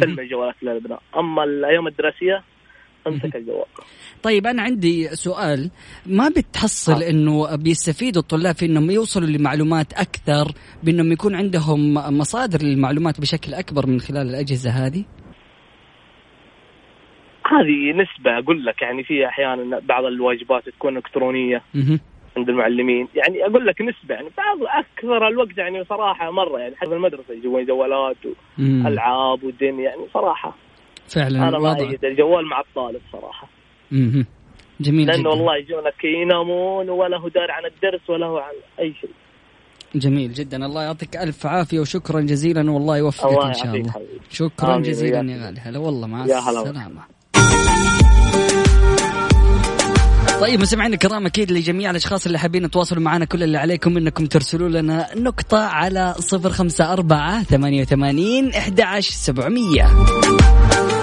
[0.00, 2.42] سلم الجوالات للابناء أما الأيام الدراسية
[3.06, 3.64] أمسك الجوال.
[4.22, 5.70] طيب أنا عندي سؤال.
[6.06, 13.20] ما بتحصل إنه بيستفيدوا الطلاب في إنهم يوصلوا لمعلومات أكثر بإنهم يكون عندهم مصادر للمعلومات
[13.20, 15.04] بشكل أكبر من خلال الأجهزة هذه؟
[17.50, 21.62] هذه نسبة أقول لك يعني في أحيانا بعض الواجبات تكون إلكترونية.
[22.36, 23.08] عند المعلمين.
[23.14, 27.66] يعني أقول لك نسبة يعني بعض أكثر الوقت يعني صراحة مرة يعني حتى المدرسة يجون
[27.66, 28.16] جوالات
[28.58, 28.86] مم.
[28.86, 30.56] وألعاب والدنيا يعني صراحة
[31.08, 33.48] فعلا أنا ما أيد الجوال مع الطالب صراحة.
[33.90, 34.26] مهم.
[34.80, 35.28] جميل لأنه جدا.
[35.28, 39.10] والله يجونك ينامون ولا هو داري عن الدرس ولا هو عن أي شيء.
[39.94, 40.66] جميل جدا.
[40.66, 43.90] الله يعطيك ألف عافية وشكرا جزيلا والله يوفقك إن شاء الله.
[43.90, 44.20] حبيبي.
[44.30, 45.32] شكرا جزيلا.
[45.32, 45.60] يا غالي.
[45.60, 47.02] هلا والله مع السلامة.
[50.40, 54.68] طيب مستمعينا الكرام أكيد لجميع الأشخاص اللي حابين يتواصلوا معنا كل اللي عليكم إنكم ترسلوا
[54.68, 60.99] لنا نقطة على 054 88 11700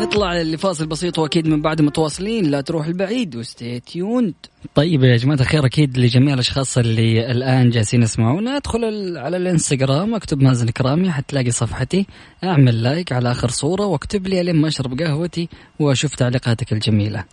[0.00, 4.34] نطلع لفاصل بسيط وأكيد من بعد متواصلين لا تروح البعيد وستي تيوند
[4.74, 8.84] طيب يا جماعة الخير أكيد لجميع الأشخاص اللي الآن جالسين يسمعونا ادخل
[9.16, 12.06] على الإنستغرام اكتب مازن كرامي حتلاقي صفحتي
[12.44, 17.24] أعمل like على آخر صورة واكتب لي لما أشرب قهوتي وأشوف تعليقاتك الجميلة.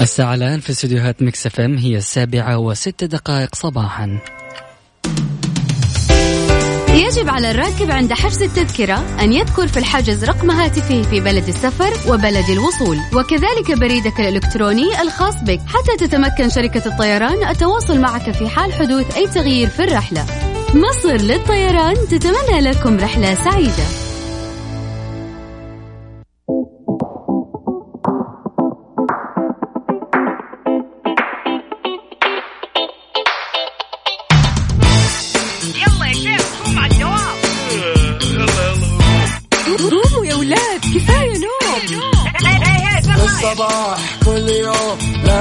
[0.00, 4.18] الساعة الآن في استديوهات Mix FM هي السابعة وست دقائق صباحا.
[7.16, 12.12] يجب على الراكب عند حجز التذكرة أن يذكر في الحجز رقم هاتفه في بلد السفر
[12.12, 12.98] وبلد الوصول.
[13.14, 15.60] وكذلك بريدك الإلكتروني الخاص بك.
[15.66, 20.26] حتى تتمكن شركة الطيران التواصل معك في حال حدوث أي تغيير في الرحلة.
[20.74, 24.05] مصر للطيران تتمنى لكم رحلة سعيدة.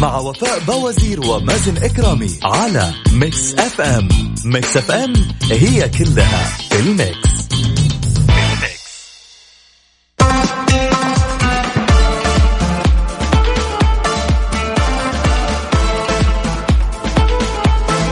[0.00, 4.08] مع وفاء بوازير ومازن إكرامي على Mix FM
[4.44, 5.12] Mix FM
[5.50, 7.30] هي كلها في ال mix.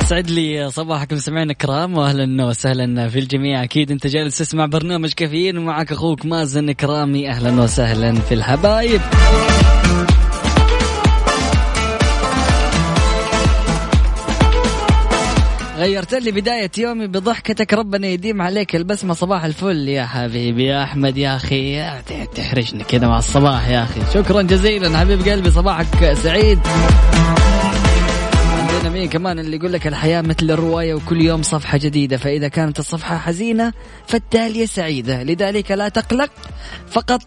[0.08, 3.62] سعد لي صباحكم سمعنا الكرام واهلا وسهلا في الجميع.
[3.62, 9.00] أكيد أنت جالس تسمع برنامج كافيين ومعك أخوك مازن كرامي أهلا وسهلا في الحبايب
[15.78, 19.14] غيرت لي بداية يومي بضحكتك ربنا يديم عليك البسمة.
[19.14, 21.92] صباح الفل يا حبيبي يا أحمد يا أخي.
[22.34, 24.00] تحرجني كذا مع الصباح يا أخي.
[24.14, 26.58] شكرا جزيلا حبيب قلبي صباحك سعيد.
[28.58, 32.78] عندنا مين كمان اللي يقول لك الحياة مثل الرواية وكل يوم صفحة جديدة؟ فإذا كانت
[32.78, 33.72] الصفحة حزينة
[34.06, 35.22] فالتالية سعيدة.
[35.22, 36.30] لذلك لا تقلق
[36.90, 37.22] فقط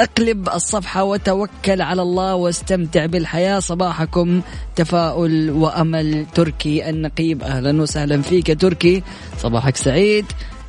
[0.00, 3.58] أقلب الصفحة وتوكل على الله واستمتع بالحياة.
[3.58, 4.40] صباحكم
[4.76, 7.42] تفاؤل وأمل تركي النقيب.
[7.42, 9.02] أهلا وسهلا فيك تركي.
[9.38, 10.24] صباحك سعيد.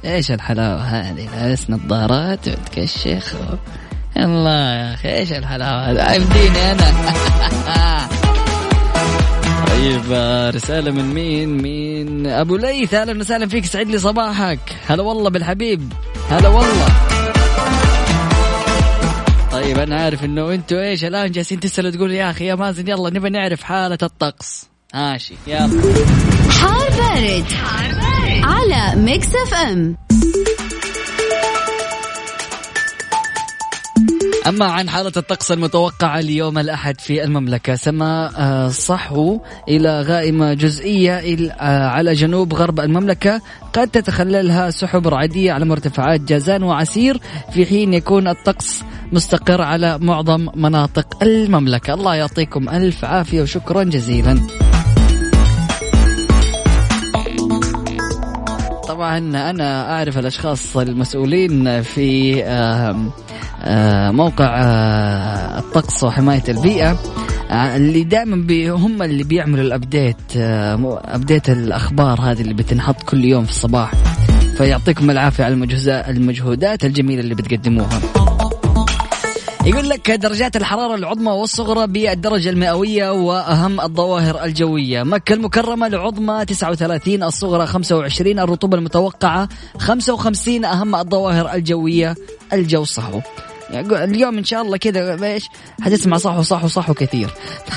[0.06, 3.36] إيش الحلاوة هذه؟ لابس نظارات وتكشخ
[4.18, 6.92] الله يا أخي إيش الحلاوة هذه؟ عبديني أنا.
[9.68, 10.04] طيب
[10.56, 12.94] رسالة من مين؟ مين؟ أبو ليث.
[12.94, 13.66] أهلا وسهلا فيك.
[13.66, 15.94] سعد لي صباحك، هلا والله بالحبيب،
[16.30, 17.17] هلا والله.
[19.68, 23.10] طيب أنا عارف إنه أنتوا إيش الآن جالسين تسألوا تقولوا يا أخي يا مازن يلا
[23.10, 24.70] نبي نعرف حالة الطقس.
[24.94, 25.82] ماشي يلا.
[26.50, 28.44] حار بارد, حار بارد.
[28.44, 29.98] على Mix FM
[34.48, 41.52] أما عن حالة الطقس المتوقعة اليوم الأحد في المملكة سما آه، صحو إلى غائمة جزئية
[41.52, 43.42] آه، على جنوب غرب المملكة.
[43.74, 47.20] قد تتخللها سحب رعدية على مرتفعات جازان وعسير
[47.52, 51.94] في حين يكون الطقس مستقر على معظم مناطق المملكة.
[51.94, 54.67] الله يعطيكم ألف عافية وشكرا جزيلا.
[58.98, 59.18] طبعا
[59.50, 62.44] أنا أعرف الأشخاص المسؤولين في
[64.12, 67.00] موقع آه، الطقس وحماية البيئة
[67.52, 68.36] آه، اللي دائما
[68.70, 73.92] هم اللي بيعملوا الأبديت أبديت الأخبار هذه اللي بتنحط كل يوم في الصباح
[74.58, 75.54] فيعطيكم العافية على
[76.10, 78.17] المجهودات الجميلة اللي بتقدموها.
[79.68, 85.04] يقول لك درجات الحرارة العظمى والصغرى بالدرجة المئوية وأهم الظواهر الجوية.
[85.04, 92.16] مكة المكرمة العظمى 39 الصغرى 25 الرطوبة المتوقعة 55 أهم الظواهر الجوية
[92.54, 93.20] الجو صحو.
[93.70, 95.50] يعني اليوم إن شاء الله كذا إيش؟
[95.82, 97.30] حتسمع صحو صحو صحو كثير.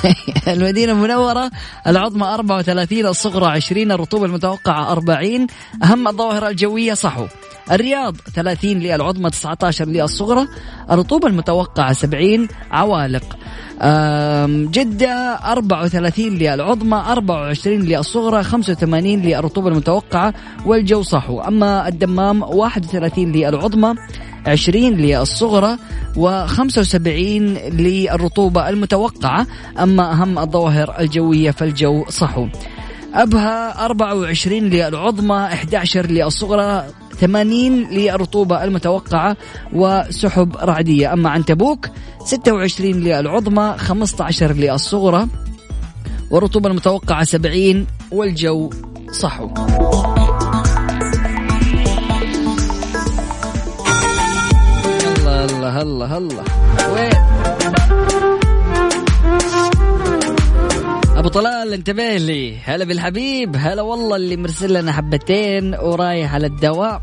[0.49, 1.51] المدينة المنورة
[1.87, 5.47] العظمى 34 الصغرى 20 الرطوبة المتوقعة 40
[5.85, 7.27] أهم الظواهر الجوية صحو.
[7.71, 10.47] الرياض 30 للعظمى 19 للصغرى
[10.91, 13.37] الرطوبة المتوقعة 70 عوالق
[14.71, 20.35] جدة 34 للعظمى 24 للصغرى 85 للرطوبة المتوقعة
[20.67, 21.41] والجو صحو.
[21.41, 23.95] أما الدمام 31 للعظمى
[24.47, 25.77] 20 للصغرى
[26.17, 27.07] و75
[27.73, 29.47] للرطوبة المتوقعة.
[29.79, 32.49] أما أهم الظواهر الجوية فالجو صحو.
[33.15, 36.85] أبها 24 للعظمى 11 للصغرى
[37.21, 39.37] 80 للرطوبة المتوقعة
[39.73, 41.13] وسحب رعدية.
[41.13, 41.87] أما عن تبوك
[42.25, 45.27] 26 للعظمى 15 للصغرى
[46.31, 48.71] والرطوبة المتوقعة 70 والجو
[49.13, 49.49] صحو.
[55.27, 56.45] هلا هلا هلا هلا
[56.93, 57.20] وين؟
[61.21, 62.59] أبو طلال انتبه لي.
[62.65, 67.03] هلا بالحبيب هلا والله اللي مرسل لنا حبتين ورايح على الدواء.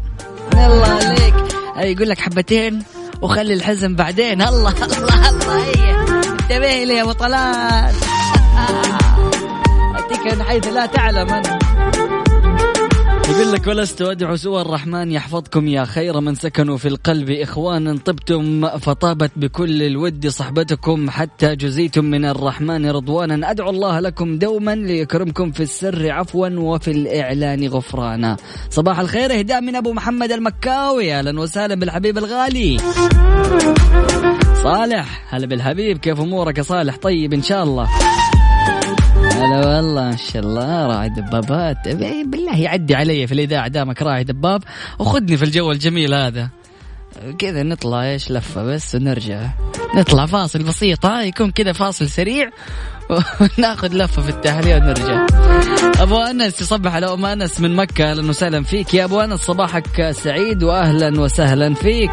[0.53, 1.33] الله عليك.
[1.77, 2.83] يقول لك حبتين
[3.21, 4.41] وخلي الحزن بعدين.
[4.41, 5.91] الله الله الله هي
[6.31, 7.95] انتبه لي يا أبو طلال.
[9.95, 11.56] أتيك من حيث لا تعلم أنا
[13.29, 18.69] يقول لك ولست أدعو سوى الرحمن يحفظكم يا خير من سكنوا في القلب إخوانا طبتم
[18.79, 23.51] فطابت بكل الود صحبتكم حتى جزيتم من الرحمن رضوانا.
[23.51, 28.37] أدعو الله لكم دوما ليكرمكم في السر عفوا وفي الإعلان غفرانا.
[28.69, 31.13] صباح الخير إهداء من أبو محمد المكاوي.
[31.13, 32.77] أهلا وسهلا بالحبيب الغالي.
[34.63, 37.89] صالح هلا بالحبيب كيف أمورك يا صالح؟ طيب إن شاء الله.
[39.37, 41.87] هلا والله ما شاء الله راعي دبابات.
[42.25, 44.63] بالله يعدي علي في الإذاعة دامك راعي دباب
[44.99, 46.49] وخذني في الجو الجميل هذا.
[47.39, 49.49] كذا نطلع إيش لفة بس ونرجع.
[49.95, 52.49] نطلع فاصل بسيط ها يكون كذا فاصل سريع
[53.41, 55.25] وناخذ لفة في التحلية ونرجع.
[55.99, 58.93] أبو أنس يصبح على أم أنس من مكة أهلا وسهلا فيك.
[58.93, 62.11] يا أبو أنس صباحك سعيد واهلا وسهلا فيك.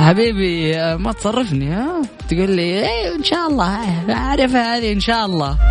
[0.00, 3.78] حبيبي ما تصرفني ها؟ تقول لي إيه إن شاء الله
[4.10, 5.58] اعرفها هذه إن شاء الله.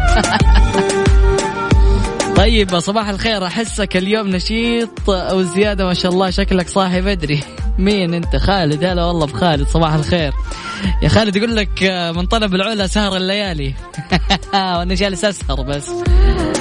[2.35, 7.39] طيب صباح الخير أحسك اليوم نشيط أو زياده ما شاء الله شكلك صاحي بدري.
[7.77, 10.33] مين أنت؟ خالد هلا والله بخالد صباح الخير.
[11.03, 11.83] يا خالد يقول لك
[12.15, 13.73] من طلب العلا سهر الليالي.
[14.53, 15.89] وأنا جالس أسهر بس.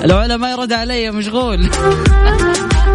[0.04, 1.70] العلا ما يرد علي مشغول.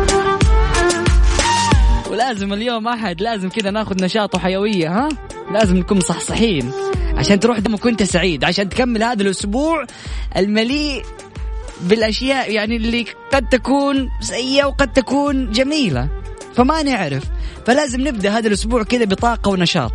[2.13, 5.10] ولازم اليوم أحد لازم كذا ناخذ نشاط وحيوية ها؟
[5.52, 6.71] لازم نكون مصحصحين.
[7.17, 9.86] عشان تروح دمك وأنت سعيد عشان تكمل هذا الأسبوع
[10.38, 11.04] المليء
[11.82, 16.08] بالأشياء يعني اللي قد تكون سيئة وقد تكون جميلة.
[16.56, 17.23] فما نعرف.
[17.65, 19.93] فلازم نبدأ هذا الأسبوع كذا بطاقة ونشاط.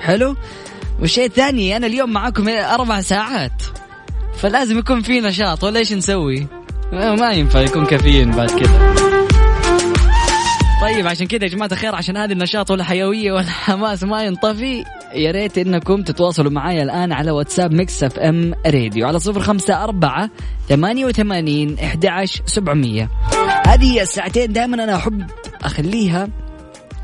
[0.00, 0.36] حلو؟
[1.00, 3.62] والشيء الثاني أنا اليوم معاكم أربع ساعات.
[4.36, 6.46] فلازم يكون في نشاط ولا إيش نسوي؟
[6.92, 9.17] ما ينفع يكون كافيين بعد كذا.
[10.80, 15.58] طيب عشان كذا يا جماعة الخير عشان هذا النشاط والحيويه والحماس ما ينطفي يا ريت
[15.58, 20.30] إنكم تتواصلوا معي الآن على واتساب Mix FM راديو على صفر خمسة أربعة
[20.68, 23.10] ثمانية وثمانين أحد سبعمية.
[23.66, 25.26] هذه الساعتين دائما أنا أحب
[25.62, 26.28] أخليها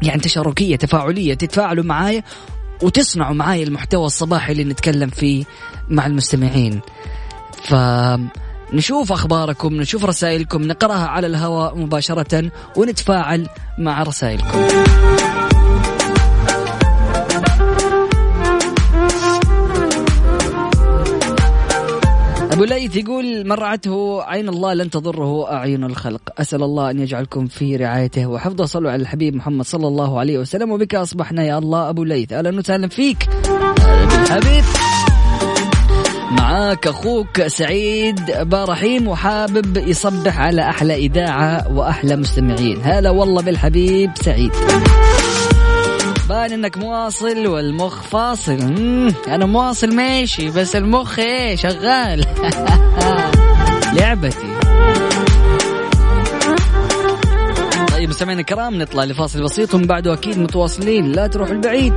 [0.03, 2.23] يعني تشاركية تفاعلية تتفاعلوا معايا
[2.83, 5.45] وتصنعوا معاي المحتوى الصباحي اللي نتكلم فيه
[5.89, 6.81] مع المستمعين.
[7.63, 7.75] ف
[8.73, 13.49] نشوف أخباركم نشوف رسائلكم نقرأها على الهواء مباشرة ونتفاعل
[13.79, 14.67] مع رسائلكم.
[22.53, 26.21] أبو ليث يقول من رعته عين الله لن تضره أعين الخلق.
[26.39, 28.27] أسأل الله أن يجعلكم في رعايته.
[28.27, 30.71] وحفظه صلوا على الحبيب محمد صلى الله عليه وسلم.
[30.71, 32.33] وبك أصبحنا يا الله أبو ليث.
[32.33, 33.29] أهلا وسهلا فيك.
[34.31, 34.65] حبيب
[36.35, 42.81] معاك أخوك سعيد رحيم وحابب يصبح على أحلى إذاعة وأحلى مستمعين.
[42.83, 44.53] هلا والله بالحبيب سعيد.
[46.29, 48.59] بان إنك مواصل والمخ فاصل.
[49.29, 52.25] أنا مواصل ماشي بس المخ إيه شغال.
[53.97, 54.49] لعبتي.
[57.93, 61.13] طيب مستمعينا الكرام نطلع لفاصل بسيط ومن بعده أكيد متواصلين.
[61.13, 61.95] لا تروحوا البعيد.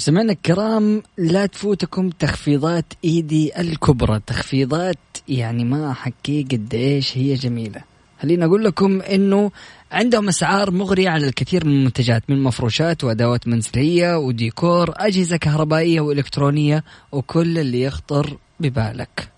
[0.00, 4.20] مستمعينا الكرام لا تفوتكم تخفيضات إيدي الكبرى.
[4.26, 4.98] تخفيضات
[5.28, 7.82] يعني ما احكي قد إيش هي جميلة.
[8.22, 9.50] خليني أقول لكم إنه
[9.92, 16.84] عندهم أسعار مغرية على الكثير من المنتجات من مفروشات وأدوات منزلية وديكور أجهزة كهربائية وإلكترونية
[17.12, 19.28] وكل اللي يخطر ببالك.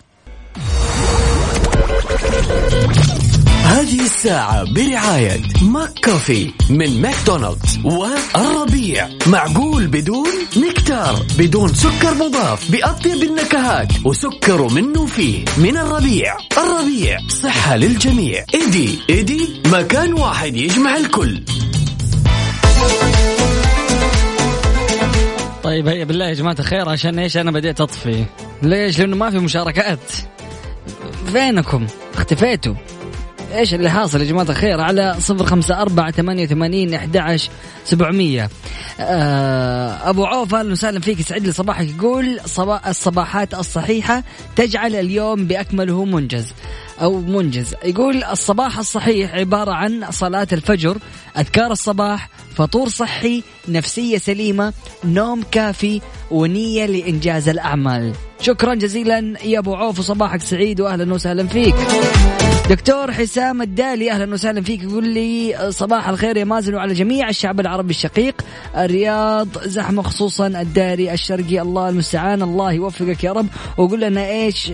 [3.62, 9.08] هذه الساعة برعاية McCoffee من ماكدونالدز والربيع.
[9.26, 12.70] معقول بدون نكتار بدون سكر مضاف.
[12.70, 15.44] بأطيب النكهات وسكر منه فيه.
[15.58, 16.36] من الربيع.
[16.58, 18.44] الربيع صحة للجميع.
[18.54, 19.62] إيدي إيدي.
[19.66, 21.42] مكان واحد يجمع الكل.
[25.62, 28.24] طيب هيا بالله يا جماعة الخير عشان إيش أنا بديت أطفي؟
[28.62, 30.12] ليش؟ لأنه ما في مشاركات.
[31.32, 32.74] فينكم؟ اختفيتوا.
[33.52, 37.38] إيش اللي حاصل يا جماعة الخير؟ على صفر خمسة أربعة ثمانية وثمانين أحد
[37.84, 38.50] سبعمية.
[39.00, 41.88] آه، أبو عوف أهلا وسهلا فيك يسعد لي صباحك.
[41.88, 44.22] يقول صبا الصباحات الصحيحة
[44.56, 46.52] تجعل اليوم بأكمله منجز
[47.02, 47.74] أو منجز.
[47.84, 50.98] يقول الصباح الصحيح عبارة عن صلاة الفجر
[51.38, 54.72] أذكار الصباح فطور صحي نفسية سليمة
[55.04, 56.00] نوم كافي
[56.30, 58.12] ونية لإنجاز الأعمال.
[58.40, 61.74] شكرا جزيلا يا أبو عوف وصباحك سعيد وأهلا وسهلا فيك.
[62.70, 64.82] دكتور حسام الدالي أهلا وسهلا فيك.
[64.82, 68.34] يقول لي صباح الخير يا مازن وعلى جميع الشعب العربي الشقيق.
[68.76, 71.60] الرياض زحمة خصوصا الداري الشرقي.
[71.60, 73.46] الله المستعان الله يوفقك يا رب.
[73.76, 74.72] وقول لنا إيش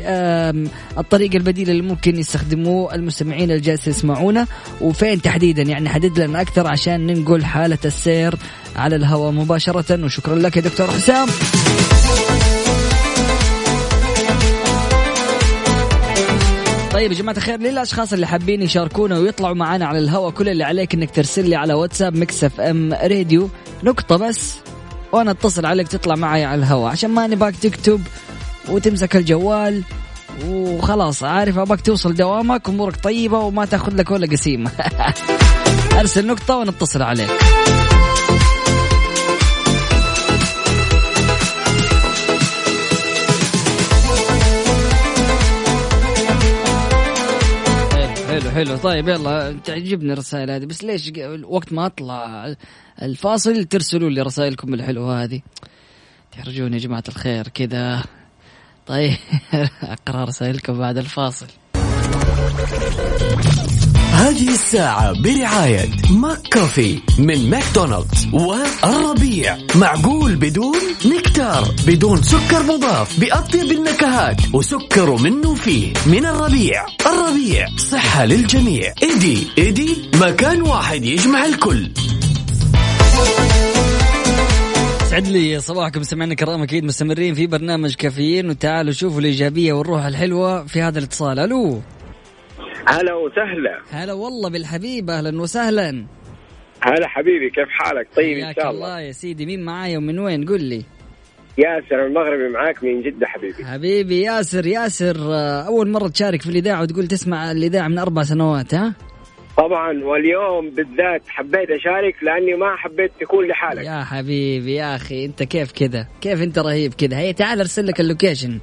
[0.98, 4.46] الطريقة البديلة اللي ممكن يستخدموه المستمعين اللي يسمعونا.
[4.80, 8.34] وفين تحديدا؟ يعني حدد لنا أكثر عشان ننقل حالة السير
[8.76, 10.04] على الهواء مباشرة.
[10.04, 11.28] وشكرا لك يا دكتور حسام.
[16.98, 20.94] طيب يا جماعة الخير للأشخاص اللي حابين يشاركونا ويطلعوا معنا على الهواء كل اللي عليك
[20.94, 23.50] إنك ترسل لي على واتساب مكسف إم راديو
[23.84, 24.54] نقطة بس
[25.12, 28.02] وأنا أتصل عليك تطلع معي على الهواء عشان ما نباك تكتب
[28.68, 29.82] وتمسك الجوال
[30.46, 34.70] وخلاص عارف أباك توصل دوامك أمورك طيبة وما تاخذ لك ولا قسيمة.
[36.00, 37.30] أرسل نقطة ونتصل عليك.
[48.50, 48.76] حلو حلو.
[48.76, 50.64] طيب يلا تعجبني الرسائل هذه.
[50.64, 51.12] بس ليش
[51.44, 52.54] وقت ما أطلع؟
[53.02, 55.40] الفاصل ترسلوا لي رسائلكم الحلوة هذه.
[56.32, 58.04] تحرجوني يا جماعة الخير كذا.
[58.86, 59.16] طيب
[59.82, 61.46] أقرأ رسائلكم بعد الفاصل.
[64.18, 69.58] هذه الساعة برعاية McCoffee من ماكدونالدز والربيع.
[69.74, 75.92] معقول بدون نكتار بدون سكر مضاف بأطيب النكهات وسكر منه فيه.
[76.06, 76.86] من الربيع.
[77.06, 78.92] الربيع صحة للجميع.
[79.02, 80.10] إيدي إيدي.
[80.14, 81.90] مكان واحد يجمع الكل.
[85.10, 86.02] سعد لي صباحكم.
[86.02, 88.50] سمعنا كرام أكيد مستمرين في برنامج كافيين.
[88.50, 91.38] وتعالوا شوفوا الإيجابية والروح الحلوة في هذا الاتصال.
[91.38, 91.82] ألو.
[92.88, 93.78] هلا وسهلا.
[93.90, 96.04] هلا والله بالحبيب أهلا وسهلا.
[96.80, 98.86] هلا حبيبي كيف حالك؟ طيب إن شاء الله.
[98.86, 100.84] الله يا سيدي مين معايا ومن وين؟ قل لي.
[101.58, 103.64] ياسر المغربي معاك من جدة حبيبي.
[103.64, 108.74] حبيبي ياسر ياسر آه، أول مرة تشارك في الإذاعة وتقول تسمع الإذاعة من أربع سنوات
[108.74, 108.94] ها؟
[109.56, 113.84] طبعا واليوم بالذات حبيت أشارك لأني ما حبيت تكون لحالك.
[113.84, 118.00] يا حبيبي يا أخي أنت كيف كذا كيف أنت رهيب كذا هيا تعال أرسل لك
[118.00, 118.58] اللوكيشن.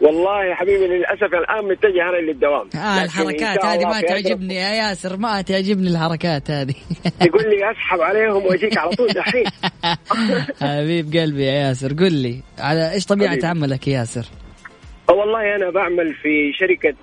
[0.00, 2.68] والله يا حبيبي للأسف الآن متجه أنا للدوام.
[2.74, 4.54] آه الحركات هذه ما تعجبني.
[4.54, 6.74] يا ياسر ما تعجبني الحركات هذه.
[7.20, 9.44] تقول لي أسحب عليهم وأجيك على طول دحين.
[10.62, 12.40] حبيب قلبي يا ياسر قل لي.
[12.58, 13.46] على إيش طبيعة حبيبي.
[13.46, 14.26] عملك يا ياسر؟
[15.08, 16.94] والله أنا بعمل في شركة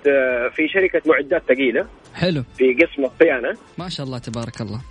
[0.56, 1.88] في شركة معدات ثقيلة.
[2.16, 2.44] حلو.
[2.58, 4.82] في قسم الصيانه ما شاء الله تبارك الله.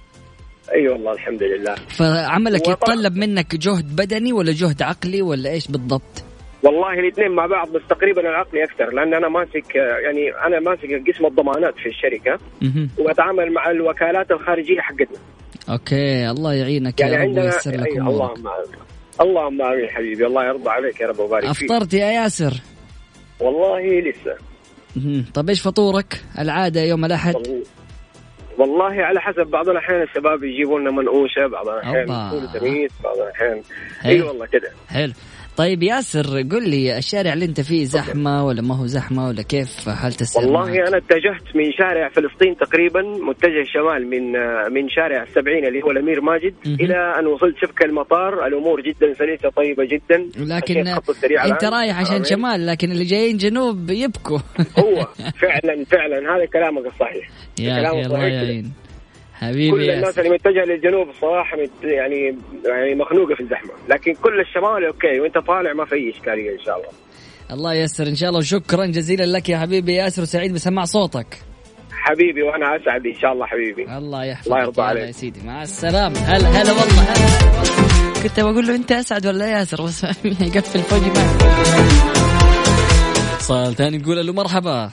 [0.72, 1.74] أي أيوة والله الحمد لله.
[1.74, 6.24] فعملك يتطلب منك جهد بدني ولا جهد عقلي ولا إيش بالضبط؟
[6.66, 11.26] والله الاثنين مع بعض بس تقريبا العقلي أكثر لأن أنا ماسك يعني أنا ماسك قسم
[11.26, 12.38] الضمانات في الشركة.
[12.98, 15.18] وأتعامل مع الوكالات الخارجية حقتنا.
[15.70, 18.76] okay الله يعينك يعني يا رب وييسر لك أي امورك اللهم آمين.
[19.20, 21.70] اللهم آمين حبيبي الله يرضى عليك يا رب ويبارك فيك.
[21.72, 22.52] أفطرت يا ياسر؟
[23.40, 24.36] والله لسه.
[25.34, 27.62] طيب إيش فطورك العادة يوم الأحد؟ والله-
[28.58, 32.06] والله على حسب بعض الاحيان الشباب يجيبوا لنا منقوشة بعض الاحيان.
[32.06, 33.62] فول تميس بعض الاحيان.
[34.04, 34.70] إي والله كده.
[34.88, 35.12] حلو.
[35.56, 39.88] طيب ياسر قل لي الشارع اللي انت فيه زحمة ولا ما هو زحمة ولا كيف
[39.88, 44.32] حاله السير معك؟ والله أنا اتجهت من شارع فلسطين تقريبا متجه شمال من
[44.74, 46.74] من شارع السبعين اللي هو الأمير ماجد مهم.
[46.80, 51.64] إلى أن وصلت شبكة المطار الأمور جدا سلسة طيبة جدا لكن أنت.
[51.64, 52.24] رايح عشان آمين.
[52.24, 54.38] شمال لكن اللي جايين جنوب يبكوا
[54.78, 55.06] هو
[55.42, 57.28] فعلا فعلا هذا كلامك الصحيح
[57.60, 58.26] يا كلامك الله.
[58.26, 58.72] يعين
[59.40, 63.70] حبيبي كل الناس اللي متجهة للجنوب الصراحه مت يعني يعني مخنوقة في الزحمة.
[63.88, 66.88] لكن كل الشمال أوكي وأنت طالع ما في أي إشكالية إن شاء الله.
[67.50, 71.26] الله ييسر إن شاء الله وشكرا جزيلا لك يا حبيبي ياسر وسعيد بسمع صوتك.
[71.92, 73.96] حبيبي وأنا أسعد إن شاء الله حبيبي.
[73.98, 75.06] الله يحفظك الله يرضى عليك.
[75.06, 75.40] يا سيدي.
[75.46, 76.18] مع السلامة.
[76.18, 77.24] هلا هلا والله هلا.
[77.58, 78.22] والله.
[78.22, 81.26] كنت بقول له أنت أسعد ولا ياسر؟ بس يقفل فوقي معي
[83.34, 84.90] اتصال ثاني نقول له مرحبا.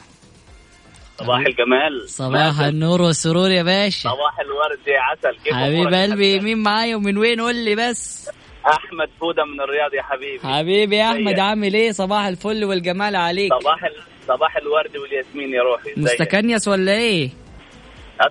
[1.19, 2.09] صباح الجمال.
[2.09, 4.09] صباح النور والسرور يا باشا.
[4.09, 5.37] صباح الورد يا عسل.
[5.43, 8.29] كيف حبيب قلبي حبيبي؟ مين معايا ومن وين؟ قول لي بس.
[8.65, 10.39] أحمد فوده من الرياض يا حبيبي.
[10.47, 13.53] حبيبي يا أحمد؟ عامل إيه؟ صباح الفل والجمال عليك.
[13.61, 13.93] صباح ال...
[14.27, 17.29] صباح الورد والياسمين يا روحي؟ مستكنيس ولا إيه؟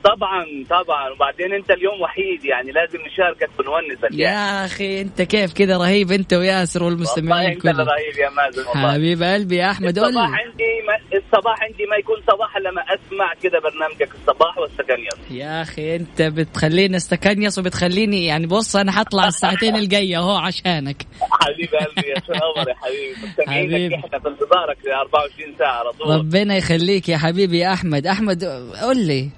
[0.05, 1.11] طبعا طبعا.
[1.11, 6.13] وبعدين أنت اليوم وحيد يعني لازم مشاركك ونونسك يعني يا أخي أنت كيف كذا رهيب
[6.13, 7.89] أنت وياسر والله والمستمعين أنت اللي كلهم.
[7.89, 8.93] رهيب يا مازن والله.
[8.93, 12.83] حبيب قلبي يا أحمد قول الصباح عندي ما الصباح عندي ما يكون صباح إلا ما
[12.83, 19.27] أسمع كذا برنامجك الصباح والسكنير يا أخي أنت بتخليني استكنيس وبتخليني يعني بص أنا حطلع
[19.29, 21.07] الساعتين الجاية أهو عشانك.
[21.21, 23.95] حبيب قلبي يا شنور يا حبيبي؟ مستمعينك حبيبي.
[23.95, 26.15] إحنا في انتظارك 24 ساعة على طول.
[26.17, 28.07] ربنا يخليك يا حبيبي يا أحمد.
[28.07, 28.45] أحمد
[28.83, 29.31] قول لي.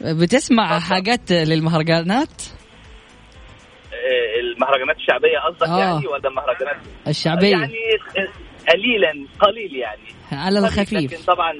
[0.00, 2.42] بتسمع حاجات للمهرجانات؟
[3.92, 5.78] آه، المهرجانات الشعبية قصدك آه.
[5.78, 6.76] يعني ولا المهرجانات؟
[7.08, 7.50] الشعبية.
[7.50, 7.74] يعني
[8.68, 10.02] قليلا قليل يعني.
[10.32, 11.12] على الخفيف.
[11.12, 11.52] لكن طبعا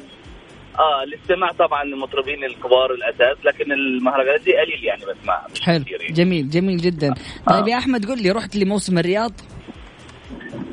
[0.79, 5.85] آه الاستماع طبعا للمطربين الكبار الأساس لكن المهرجانات دي قليل يعني بسمعها مش حلو.
[5.85, 6.13] كتير يعني.
[6.15, 7.15] جميل جميل جدا.
[7.51, 9.33] طيب يا أحمد قول لي رحت لموسم الرياض؟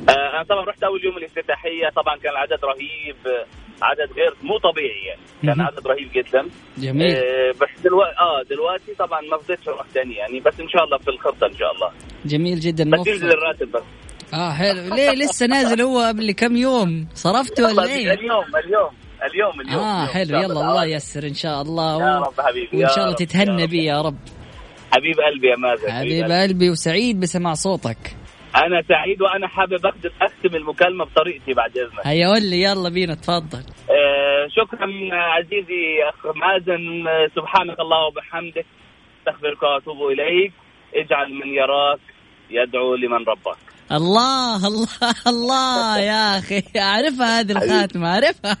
[0.08, 3.16] آه أنا طبعا رحت أول يوم الافتتاحية طبعا كان العدد رهيب.
[3.26, 3.46] آه،
[3.82, 5.20] عدد غير مو طبيعي يعني.
[5.42, 5.60] كان.
[5.66, 6.48] عدد رهيب جدا.
[6.78, 7.16] جميل.
[7.16, 10.40] آه بس دلوقتي آه دلوقتي طبعا ما فضيتش أروح تاني يعني.
[10.40, 11.90] بس إن شاء الله في الخطة إن شاء الله.
[12.24, 12.90] جميل جدا.
[12.90, 13.06] بس.
[13.06, 13.82] ينزل الراتب بس.
[14.34, 14.94] آه حلو.
[14.94, 18.90] ليه لسه نازل هو قبل كم يوم؟ صرفت ولا طيب، إيه؟ اليوم اليوم
[19.30, 20.14] اليوم اليوم آه اليوم.
[20.14, 20.38] حلو.
[20.38, 20.84] يلا الله.
[20.84, 22.00] يسر إن شاء الله.
[22.02, 24.18] يا رب حبيبي وإن شاء الله تتهنى بي يا رب.
[24.92, 28.16] حبيب قلبي يا مازن حبيب قلبي وسعيد بسماع صوتك.
[28.56, 32.06] أنا سعيد وأنا حابب اختم أختم المكالمة بطريقتي بعد إذنك.
[32.06, 33.62] هيا قول لي يلا بينا تفضل.
[33.90, 37.08] آه شكرا عزيزي أخ مازن.
[37.08, 38.66] آه، سبحانك الله وبحمدك.
[39.18, 40.52] أستغفرك وأتوب إليك.
[40.94, 42.00] اجعل من يراك
[42.50, 43.58] يدعو لمن ربك
[43.92, 46.62] الله الله الله يا أخي.
[46.76, 48.56] اعرفها هذه الخاتمة اعرفها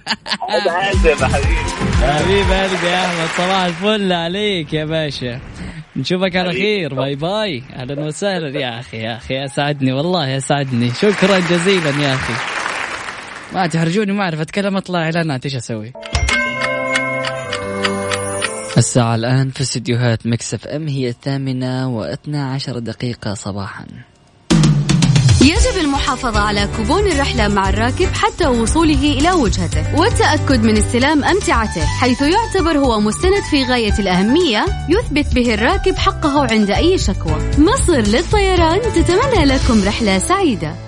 [0.48, 1.68] هذا حبيبي.
[2.02, 5.40] حبيب قلبي يا أحمد صباح الفل عليك يا باشا.
[5.98, 6.94] نشوفك على خير.
[6.94, 7.62] bye bye.
[7.72, 9.44] أهلا وسهلا يا أخي يا أخي.
[9.44, 12.32] اسعدني والله اسعدني شكرا جزيلا يا أخي.
[13.54, 14.40] ما تحرجوني ما أعرف.
[14.40, 15.92] أتكلم أطلع اعلانات إيش أسوي؟
[18.76, 23.86] الساعة الآن في استديوهات Mix FM هي الثامنة وإثنى عشر دقيقة صباحا.
[25.40, 31.86] يجب المحافظة على كوبون الرحلة مع الراكب حتى وصوله إلى وجهته والتأكد من استلام أمتعته
[31.86, 37.50] حيث يعتبر هو مستند في غاية الأهمية يثبت به الراكب حقه عند أي شكوى.
[37.58, 40.87] مصر للطيران تتمنى لكم رحلة سعيدة.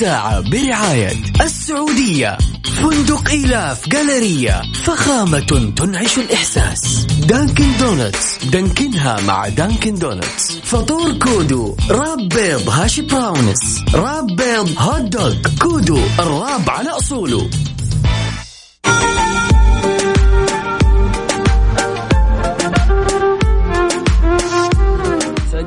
[0.00, 2.38] الساعة برعاية السعودية.
[2.64, 7.04] فندق إيلاف جالرية فخامة تنعش الإحساس.
[7.04, 8.44] Dunkin' Donuts.
[8.44, 10.58] دانكنها مع Dunkin' Donuts.
[10.64, 11.76] فطور كودو.
[11.90, 13.80] wrap بيض hash browns.
[13.94, 15.34] wrap بيض hot dog.
[15.62, 17.50] كودو الراب على أصوله.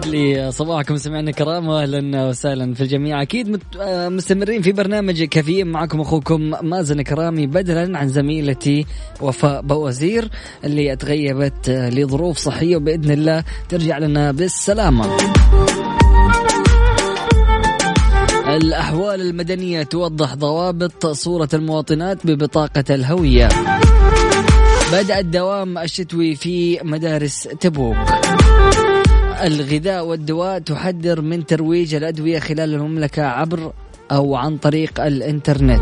[0.03, 0.97] سعد لي صباحكم.
[0.97, 3.21] سمعنا الكرام واهلا وسهلا في الجميع.
[3.21, 8.85] أكيد آه، مستمرين في برنامج كافيين معكم أخوكم مازن كرامي بدلا عن زميلتي
[9.21, 10.29] وفاء بوزير
[10.63, 15.17] اللي تغيبت آه، لظروف صحية وبإذن الله ترجع لنا بالسلامة.
[18.47, 23.49] الأحوال المدنية توضح ضوابط صورة المواطنات ببطاقة الهوية.
[24.93, 27.97] بدأ الدوام الشتوي في مدارس تبوك.
[29.43, 33.73] الغذاء والدواء تحذر من ترويج الأدوية خلال المملكة عبر
[34.11, 35.81] أو عن طريق الإنترنت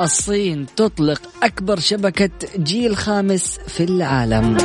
[0.00, 4.56] الصين تطلق أكبر شبكة جيل خامس في العالم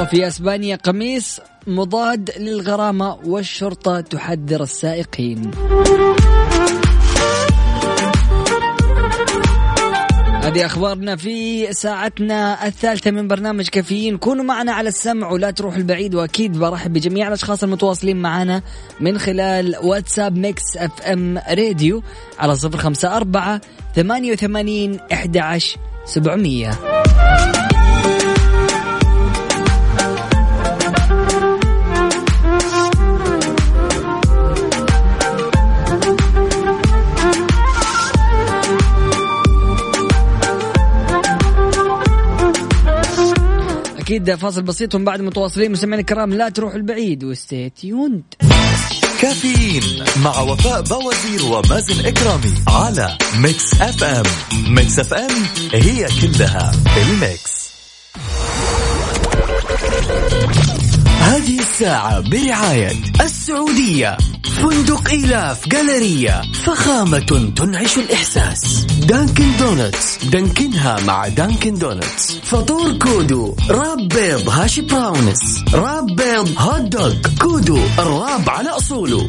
[0.00, 5.50] وفي أسبانيا قميص مضاد للغرامة والشرطة تحذر السائقين.
[10.50, 14.18] هذه أخبارنا في ساعتنا الثالثة من برنامج كافيين.
[14.18, 18.62] كونوا معنا على السمع ولا تروحوا البعيد وأكيد برحب بجميع الأشخاص المتواصلين معنا
[19.00, 22.02] من خلال واتساب Mix FM راديو
[22.38, 23.60] على 054
[23.96, 26.70] 88 11 700
[44.10, 48.22] أكيد فاصل بسيط ومن بعد متواصلين مستمعينا الكرام لا تروحوا البعيد و stay tuned
[49.20, 49.82] كافيين
[50.24, 54.24] مع وفاء بوازير ومازن إكرامي على Mix FM.
[54.74, 55.30] Mix FM
[55.72, 57.70] هي كلها ال mix.
[61.30, 64.16] هذه الساعة برعاية السعودية.
[64.62, 68.84] فندق إيلاف جالرية فخامة تنعش الإحساس.
[68.84, 70.24] Dunkin' Donuts.
[70.24, 72.38] دانكنها مع Dunkin' Donuts.
[72.42, 73.56] فطور كودو.
[73.70, 75.64] wrap بيض hash browns.
[75.74, 77.14] wrap بيض hot dog.
[77.40, 79.28] كودو ال wrap على أصوله.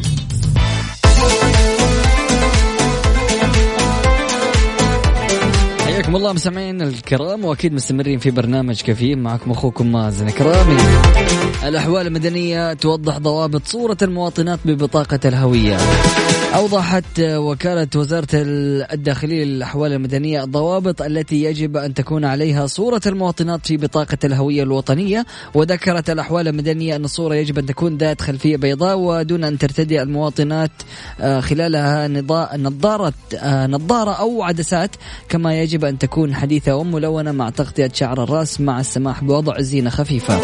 [5.92, 10.76] حياكم الله مستمعين الكرام وأكيد مستمرين في برنامج كفيم معكم أخوكم مازن كرامي.
[11.64, 15.76] الأحوال المدنية توضح ضوابط صورة المواطنات ببطاقة الهوية.
[16.54, 23.76] أوضحت وكالة وزارة الداخلية للأحوال المدنية الضوابط التي يجب أن تكون عليها صورة المواطنات في
[23.76, 29.44] بطاقة الهوية الوطنية وذكرت الأحوال المدنية أن الصورة يجب أن تكون ذات خلفية بيضاء ودون
[29.44, 30.70] أن ترتدي المواطنات
[31.20, 32.08] آه، خلالها
[32.56, 34.90] نظاره آه، نظاره أو عدسات
[35.28, 40.40] كما يجب أن تكون حديثة وملونة مع تغطية شعر الرأس مع السماح بوضع زينة خفيفة.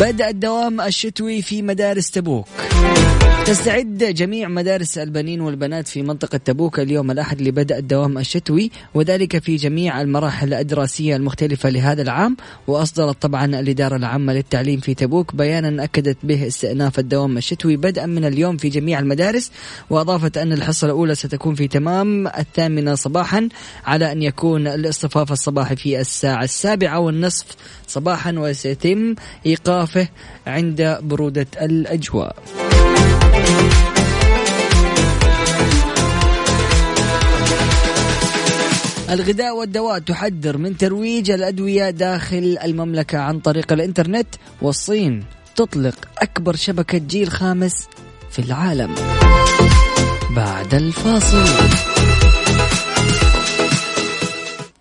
[0.00, 2.46] بدأ الدوام الشتوي في مدارس تبوك.
[3.48, 9.56] تستعد جميع مدارس البنين والبنات في منطقة تبوك اليوم الأحد لبدء الدوام الشتوي وذلك في
[9.56, 12.36] جميع المراحل الدراسية المختلفة لهذا العام
[12.66, 18.24] وأصدرت طبعا الإدارة العامة للتعليم في تبوك بيانا أكدت به استئناف الدوام الشتوي بدءا من
[18.24, 19.50] اليوم في جميع المدارس
[19.90, 23.48] وأضافت أن الحصة الأولى ستكون في تمام الثامنة صباحا
[23.84, 27.46] على أن يكون الاصطفاف الصباحي في الساعة السابعة والنصف
[27.86, 29.14] صباحا وسيتم
[29.96, 30.08] إيقافه
[30.46, 32.36] عند برودة الأجواء.
[39.10, 44.28] الغذاء والدواء تحذر من ترويج الأدوية داخل المملكة عن طريق الإنترنت
[44.62, 45.24] والصين
[45.56, 47.88] تطلق أكبر شبكة جيل خامس
[48.30, 48.94] في العالم.
[50.36, 51.97] بعد الفاصل.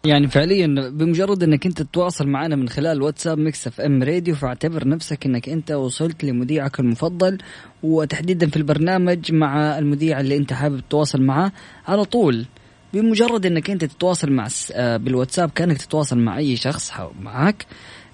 [0.07, 5.25] يعني فعليا بمجرد إنك أنت تتواصل معنا من خلال واتساب Mix FM Radio فاعتبر نفسك
[5.25, 7.37] إنك أنت وصلت لمذيعك المفضل.
[7.83, 11.51] وتحديدا في البرنامج مع المذيع اللي أنت حابب تتواصل معاه
[11.87, 12.45] على طول.
[12.93, 16.91] بمجرد إنك أنت تتواصل مع آه، بالواتساب كأنك تتواصل مع أي شخص
[17.21, 17.65] معك.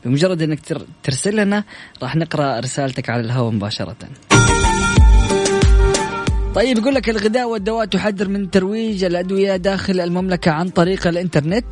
[0.05, 1.63] بمجرد إنك تر- ترسل لنا
[2.03, 3.95] راح نقرأ رسالتك على الهواء مباشرة.
[6.55, 11.65] طيب يقول لك الغذاء والدواء تحذر من ترويج الأدوية داخل المملكة عن طريق الإنترنت.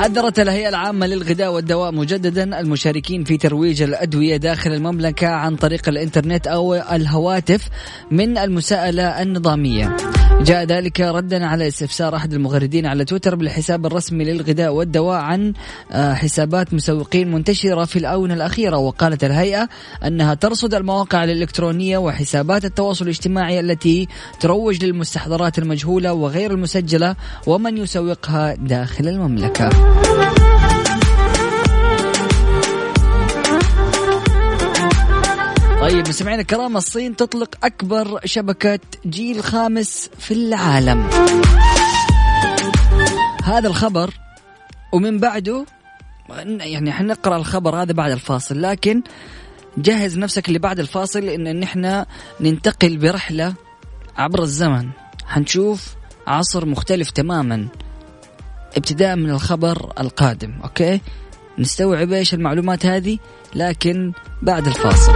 [0.00, 6.46] حذرت الهيئة العامة للغذاء والدواء مجددا المشاركين في ترويج الأدوية داخل المملكة عن طريق الإنترنت
[6.46, 7.68] أو الهواتف
[8.10, 9.96] من المساءلة النظامية.
[10.40, 15.52] جاء ذلك ردا على استفسار أحد المغردين على تويتر بالحساب الرسمي للغذاء والدواء عن
[15.92, 18.76] آه، حسابات مسوقين منتشرة في الآونة الأخيرة.
[18.76, 19.68] وقالت الهيئة
[20.06, 24.08] أنها ترصد المواقع الإلكترونية وحسابات التواصل الاجتماعي التي
[24.40, 29.89] تروج للمستحضرات المجهولة وغير المسجلة ومن يسوقها داخل المملكة.
[35.80, 41.10] طيب مستمعينا الكرام الصين تطلق أكبر شبكة جيل خامس في العالم.
[43.44, 44.14] هذا الخبر
[44.92, 45.66] ومن بعده
[46.60, 49.02] يعني حنقرأ الخبر هذا بعد الفاصل لكن
[49.78, 52.04] جهز نفسك اللي بعد الفاصل ان نحن
[52.40, 53.54] ننتقل برحلة
[54.16, 54.88] عبر الزمن.
[55.26, 55.94] حنشوف
[56.26, 57.68] عصر مختلف تماما.
[58.76, 61.00] ابتداء من الخبر القادم أوكي؟
[61.58, 63.18] نستوعب إيش المعلومات هذه
[63.54, 64.12] لكن
[64.42, 65.12] بعد الفاصل.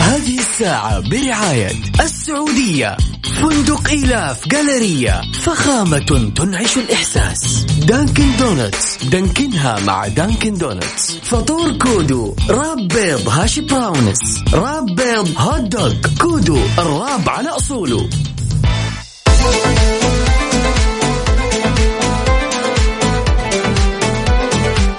[0.00, 1.70] هذه الساعة برعاية
[2.00, 2.96] السعودية.
[3.42, 7.64] فندق إيلاف جاليريا فخامة تنعش الإحساس.
[7.64, 9.04] Dunkin' Donuts.
[9.04, 11.18] دانكنها مع Dunkin' Donuts.
[11.22, 12.34] فطور كودو.
[12.50, 14.44] wrap بيض hash browns.
[14.54, 15.94] wrap بيض hot dog.
[16.20, 18.08] كودو ال wrap على أصوله.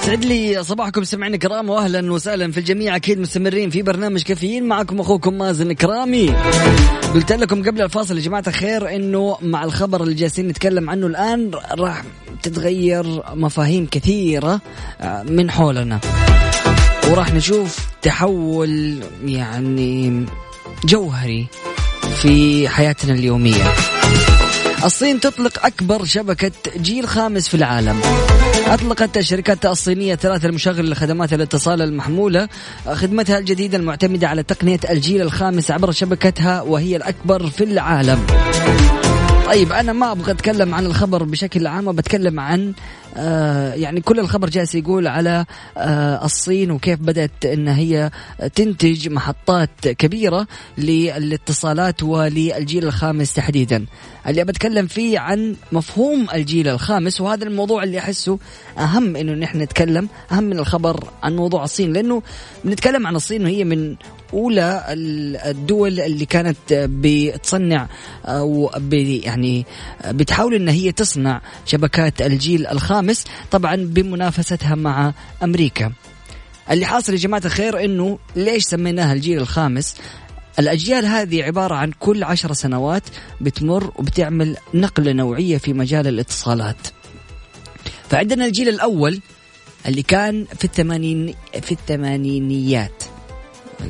[0.02, 2.96] سعد لي يسعد صباحكم سمعنا كرام واهلا وسهلا في الجميع.
[2.96, 4.68] أكيد مستمرين في برنامج كافيين.
[4.68, 6.36] معكم أخوكم مازن كرامي
[7.14, 11.52] قلت لكم قبل الفاصل يا جماعة الخير إنه مع الخبر اللي جالسين نتكلم عنه الآن
[11.72, 12.04] راح
[12.44, 14.62] تتغير مفاهيم كثيرة
[15.02, 16.00] آه، من حولنا.
[17.10, 20.26] وراح نشوف تحول يعني
[20.86, 21.48] جوهري
[22.22, 23.64] في حياتنا اليومية.
[24.86, 28.02] الصين تطلق أكبر شبكة جيل خامس في العالم.
[28.68, 32.50] أطلقت الشركات الصينية ثلاثة المشغل لخدمات الاتصال المحمولة
[32.94, 38.28] خدمتها الجديدة المعتمدة على تقنية الجيل الخامس عبر شبكتها وهي الأكبر في العالم.
[39.46, 42.74] طيب أنا ما أبغى أتكلم عن الخبر بشكل عام بتكلم عن
[43.76, 45.46] يعني كل الخبر جالس يقول على
[45.78, 48.12] آه الصين وكيف بدأت إن هي
[48.56, 50.48] تنتج محطات كبيرة
[50.78, 53.86] للاتصالات وللجيل الخامس تحديدا.
[54.28, 58.40] اللي بتكلم فيه عن مفهوم الجيل الخامس وهذا الموضوع اللي أحسه
[58.78, 62.22] أهم إنه نحن نتكلم أهم من الخبر عن موضوع الصين لأنه
[62.66, 63.96] بنتكلم عن الصين وهي من
[64.34, 64.86] أولى
[65.46, 67.88] الدول اللي كانت بتصنع
[68.26, 68.72] أو
[69.24, 69.66] يعني
[70.08, 73.01] بتحاول إن هي تصنع شبكات الجيل الخامس.
[73.52, 75.92] طبعا بمنافستها مع أمريكا.
[76.72, 79.96] اللي حاصل يا جماعة الخير إنه ليش سميناها الجيل الخامس؟
[80.60, 83.04] الأجيال هذه عبارة عن كل عشر سنوات
[83.42, 86.88] بتمر وبتعمل نقلة نوعية في مجال الاتصالات.
[88.10, 89.20] فعندنا الجيل الأول
[89.88, 93.04] اللي كان في الثمانين في الثمانينيات.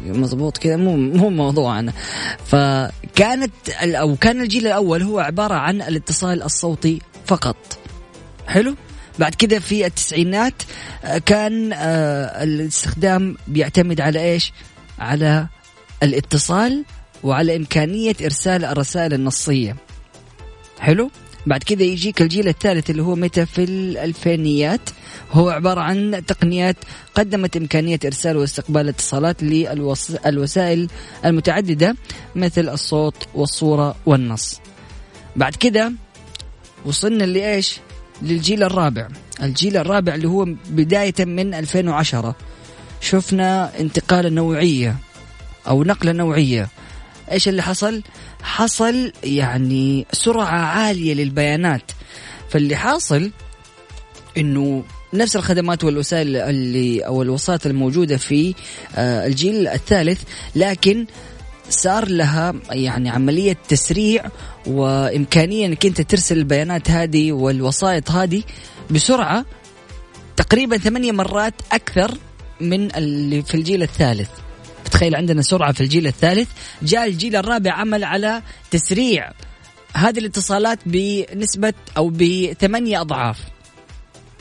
[0.05, 1.93] مضبوط كذا؟ مو مو موضوعنا.
[2.45, 7.79] فكانت أو كان الجيل الأول هو عبارة عن الاتصال الصوتي فقط.
[8.47, 8.75] حلو؟
[9.19, 10.53] بعد كذا في التسعينات
[11.03, 14.53] آه، كان آه، الاستخدام بيعتمد على إيش؟
[14.99, 15.47] على
[16.03, 16.85] الاتصال
[17.23, 19.75] وعلى إمكانية إرسال الرسائل النصية.
[20.79, 21.11] حلو؟
[21.45, 24.89] بعد كذا يجيك الجيل الثالث اللي هو متى؟ في الألفينيات.
[25.31, 26.75] هو عبارة عن تقنيات
[27.15, 30.89] قدمت إمكانية إرسال واستقبال اتصالات للوسائل
[31.25, 31.95] المتعددة
[32.35, 34.59] مثل الصوت والصورة والنص.
[35.35, 35.93] بعد كذا
[36.85, 37.79] وصلنا لإيش؟
[38.21, 39.07] للجيل الرابع.
[39.43, 42.35] الجيل الرابع اللي هو بداية من 2010
[43.01, 44.95] شفنا انتقال النوعية
[45.67, 46.69] أو نقلة نوعية.
[47.31, 48.03] إيش اللي حصل؟
[48.41, 51.91] حصل يعني سرعة عالية للبيانات.
[52.49, 53.31] فاللي حاصل
[54.37, 58.55] إنه نفس الخدمات والوسائل اللي أو الوسائط الموجودة في
[58.95, 60.23] آه، الجيل الثالث
[60.55, 61.05] لكن
[61.71, 64.25] صار لها يعني عملية تسريع
[64.67, 68.43] وإمكانية إنك أنت ترسل البيانات هذه والوسائط هذه
[68.91, 69.45] بسرعة
[70.37, 72.17] تقريبا ثمانية مرات أكثر
[72.61, 74.29] من اللي في الجيل الثالث.
[74.91, 76.49] تخيل عندنا سرعة في الجيل الثالث.
[76.81, 78.41] جاء الجيل الرابع عمل على
[78.71, 79.31] تسريع
[79.93, 83.37] هذه الاتصالات بنسبة أو بثمانية أضعاف.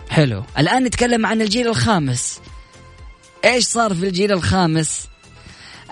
[0.09, 0.45] حلو.
[0.59, 2.41] الآن نتكلم عن الجيل الخامس.
[3.45, 5.09] إيش صار في الجيل الخامس؟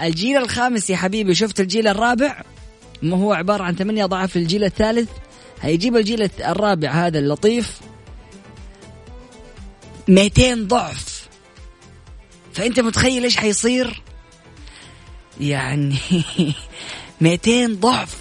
[0.03, 2.43] الجيل الخامس يا حبيبي شفت الجيل الرابع؟
[3.03, 5.09] ما هو عبارة عن ثمانية أضعاف الجيل الثالث؟
[5.61, 7.81] هيجيب الجيل الرابع هذا اللطيف.
[10.09, 11.29] 200 ضعف.
[12.53, 14.03] فأنت متخيل إيش حيصير؟
[15.41, 15.95] يعني
[17.21, 18.17] 200 ضعف.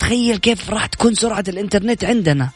[0.00, 2.50] تخيل كيف راح تكون سرعة الإنترنت عندنا.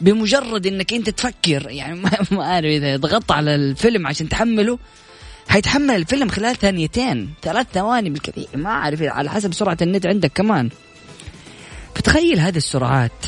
[0.00, 2.00] بمجرد إنك أنت تفكر يعني
[2.30, 4.78] ما أعرف إذا ضغطت على الفيلم عشان تحمله
[5.48, 8.48] حيتحمل الفيلم خلال ثانيتين ثلاث ثواني بالكثير.
[8.54, 10.70] ما أعرف على حسب سرعة النت عندك كمان.
[11.94, 13.26] فتخيل هذه السرعات.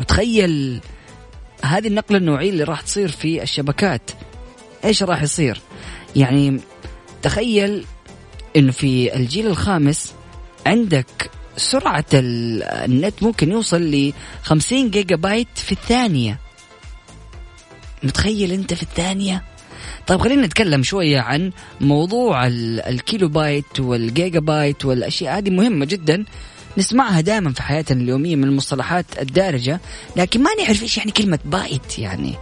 [0.00, 0.80] وتخيل
[1.64, 4.10] هذه النقلة النوعية اللي راح تصير في الشبكات.
[4.84, 5.60] إيش راح يصير؟
[6.16, 6.60] يعني
[7.22, 7.84] تخيل
[8.56, 10.14] إنه في الجيل الخامس
[10.66, 16.38] عندك سرعة النت ممكن يوصل ل 50 جيجا بايت في الثانية.
[18.02, 19.44] متخيل أنت في الثانية؟
[20.06, 26.24] طيب خلينا نتكلم شوية عن موضوع الكيلو بايت والجيجا بايت والأشياء هذه مهمة جدا.
[26.78, 29.80] نسمعها دائما في حياتنا اليومية من المصطلحات الدارجة
[30.16, 32.34] لكن ما نعرف إيش يعني كلمة بايت يعني.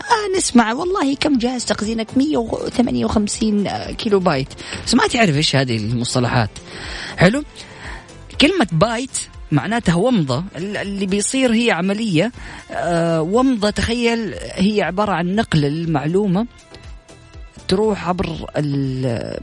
[0.00, 4.48] آه نسمع والله كم جهاز تخزينك؟ 158 كيلو بايت
[4.86, 6.50] بس ما تعرف إيش هذه المصطلحات.
[7.16, 7.44] حلو.
[8.40, 9.18] كلمة بايت
[9.52, 10.44] معناتها ومضة.
[10.56, 12.32] اللي بيصير هي عملية.
[12.70, 16.46] آه ومضة تخيل هي عبارة عن نقل المعلومة.
[17.68, 18.26] تروح عبر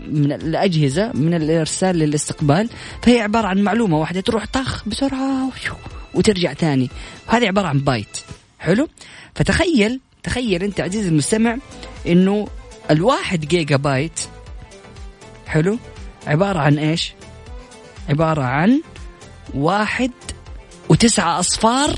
[0.08, 2.70] من الأجهزة من الإرسال للاستقبال.
[3.02, 5.50] فهي عبارة عن معلومة واحدة تروح طخ بسرعة
[6.14, 6.90] وترجع ثاني.
[7.28, 8.18] هذه عبارة عن بايت
[8.60, 8.88] حلو؟
[9.36, 11.58] فتخيل تخيل أنت عزيزي المستمع
[12.08, 12.48] إنه
[12.92, 14.20] الواحد جيجا بايت
[15.48, 15.78] حلو؟
[16.28, 17.14] عبارة عن إيش؟
[18.10, 18.82] عبارة عن
[19.54, 20.12] واحد
[20.90, 21.96] وتسعة أصفار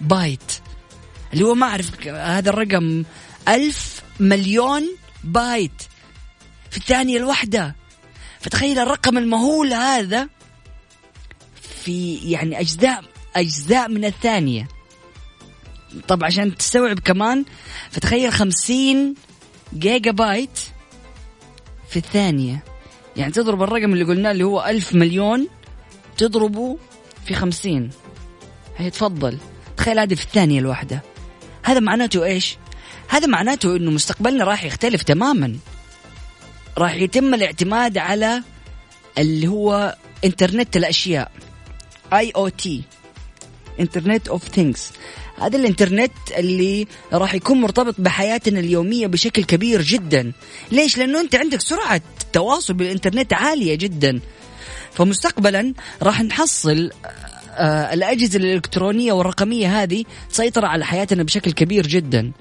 [0.00, 0.52] بايت
[1.32, 3.04] اللي هو ما أعرف هذا الرقم
[3.48, 5.82] ألف مليون بايت.
[6.70, 7.76] في الثانية الواحدة
[8.40, 10.28] فتخيل الرقم المهول هذا
[11.84, 13.04] في يعني أجزاء
[13.36, 14.68] أجزاء من الثانية.
[16.08, 17.44] طب عشان تستوعب كمان
[17.90, 19.14] فتخيل خمسين
[19.74, 20.58] جيجا بايت
[21.88, 22.64] في الثانية.
[23.16, 25.48] يعني تضرب الرقم اللي قلناه اللي هو ألف مليون
[26.16, 26.78] تضربه
[27.26, 27.90] في خمسين.
[28.76, 29.38] هي تفضل
[29.76, 31.02] تخيل هذه في الثانية الواحدة
[31.62, 32.58] هذا معناته إيش؟
[33.10, 35.56] هذا معناته أنه مستقبلنا راح يختلف تماما.
[36.78, 38.42] راح يتم الاعتماد على
[39.18, 41.32] اللي هو إنترنت الأشياء.
[42.12, 42.82] IoT.
[43.80, 44.92] Internet of Things
[45.40, 50.32] هذا الإنترنت اللي راح يكون مرتبط بحياتنا اليومية بشكل كبير جدا.
[50.72, 54.20] ليش؟ لأنه أنت عندك سرعة التواصل بالإنترنت عالية جدا.
[54.92, 56.90] فمستقبلا راح نحصل
[57.50, 62.32] آه الأجهزة الإلكترونية والرقمية هذه تسيطر على حياتنا بشكل كبير جدا.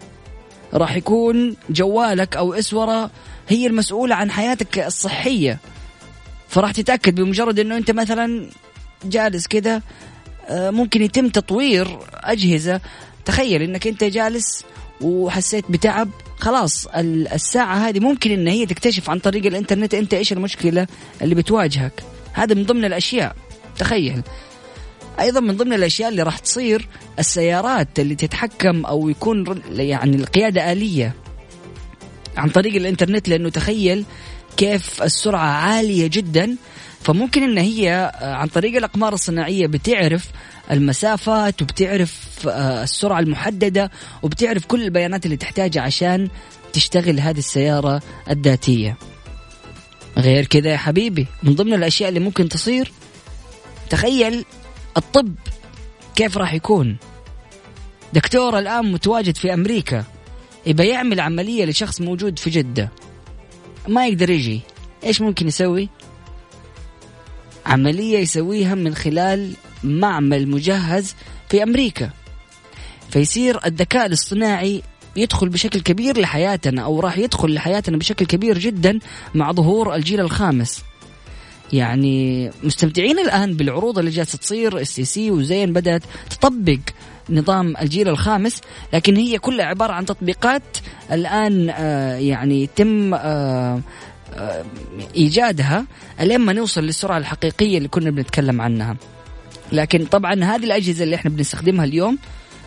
[0.73, 3.11] راح يكون جوالك أو إسورة
[3.49, 5.59] هي المسؤولة عن حياتك الصحية.
[6.49, 8.49] فراح تتأكد بمجرد إنه أنت مثلا
[9.05, 9.81] جالس كذا
[10.47, 12.81] آه، ممكن يتم تطوير أجهزة.
[13.25, 14.65] تخيل إنك أنت جالس
[15.01, 16.87] وحسيت بتعب خلاص
[17.33, 20.87] الساعة هذه ممكن إن هي تكتشف عن طريق الإنترنت أنت إيش المشكلة
[21.21, 22.03] اللي بتواجهك.
[22.33, 23.35] هذا من ضمن الأشياء.
[23.77, 24.21] تخيل.
[25.21, 26.87] أيضا من ضمن الأشياء اللي راح تصير
[27.19, 31.13] السيارات اللي تتحكم أو يكون يعني القيادة آلية
[32.37, 34.05] عن طريق الإنترنت لأنه تخيل
[34.57, 36.55] كيف السرعة عالية جدا.
[37.01, 40.25] فممكن إن هي آه، عن طريق الأقمار الصناعية بتعرف
[40.71, 43.91] المسافات وبتعرف آه، السرعة المحددة
[44.23, 46.29] وبتعرف كل البيانات اللي تحتاجها عشان
[46.73, 48.97] تشتغل هذه السيارة الذاتية.
[50.17, 52.91] غير كذا يا حبيبي من ضمن الأشياء اللي ممكن تصير
[53.89, 54.45] تخيل
[54.99, 55.35] الطب
[56.15, 56.97] كيف راح يكون؟
[58.13, 60.03] دكتور الآن متواجد في أمريكا.
[60.65, 62.91] يبى يعمل عملية لشخص موجود في جدة.
[63.87, 64.61] ما يقدر يجي.
[65.03, 65.89] إيش ممكن يسوي؟
[67.65, 71.15] عملية يسويها من خلال معمل مجهز
[71.49, 72.09] في أمريكا.
[73.11, 74.83] فيصير الذكاء الاصطناعي
[75.15, 78.99] يدخل بشكل كبير لحياتنا أو راح يدخل لحياتنا بشكل كبير جدا
[79.35, 80.81] مع ظهور الجيل الخامس.
[81.73, 86.79] يعني مستمتعين الآن بالعروض اللي جالسة تصير STC وزين بدأت تطبق
[87.29, 88.61] نظام الجيل الخامس
[88.93, 90.77] لكن هي كلها عبارة عن تطبيقات
[91.11, 93.81] الآن آه يعني يتم آه
[94.33, 94.65] آه،
[95.15, 95.85] إيجادها
[96.21, 98.95] الين ما نوصل للسرعة الحقيقية اللي كنا بنتكلم عنها.
[99.71, 102.17] لكن طبعا هذه الأجهزة اللي إحنا بنستخدمها اليوم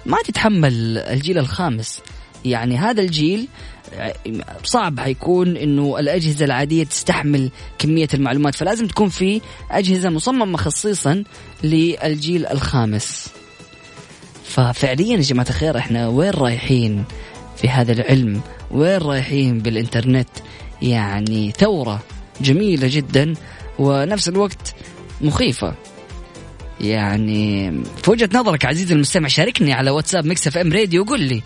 [0.06, 2.00] ما تتحمل الجيل الخامس.
[2.44, 3.48] يعني هذا الجيل
[4.64, 9.40] صعب حيكون إنه الأجهزة العادية تستحمل كمية المعلومات فلازم تكون في
[9.70, 11.24] أجهزة مصممة خصيصا
[11.64, 13.28] للجيل الخامس.
[14.44, 17.04] ففعليا يا جماعة الخير إحنا وين رايحين
[17.56, 18.40] في هذا العلم؟
[18.70, 20.28] وين رايحين بالإنترنت؟
[20.82, 22.02] يعني ثورة
[22.40, 23.34] جميلة جدا
[23.78, 24.74] ونفس الوقت
[25.20, 25.74] مخيفة.
[26.80, 27.72] يعني
[28.02, 31.42] في وجهة نظرك عزيزي المستمع شاركني على واتساب Mix FM Radio وقول لي.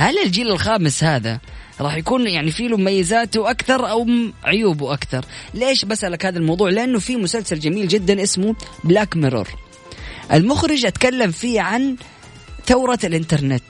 [0.00, 1.40] هل الجيل الخامس هذا
[1.80, 4.06] راح يكون يعني في له مميزاته أكثر أو
[4.44, 5.24] عيوبه أكثر؟
[5.54, 9.48] ليش بسألك هذا الموضوع؟ لأنه في مسلسل جميل جدا اسمه Black Mirror
[10.32, 11.96] المخرج أتكلم فيه عن
[12.66, 13.62] ثورة الإنترنت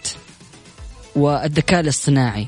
[1.16, 2.46] والذكاء الاصطناعي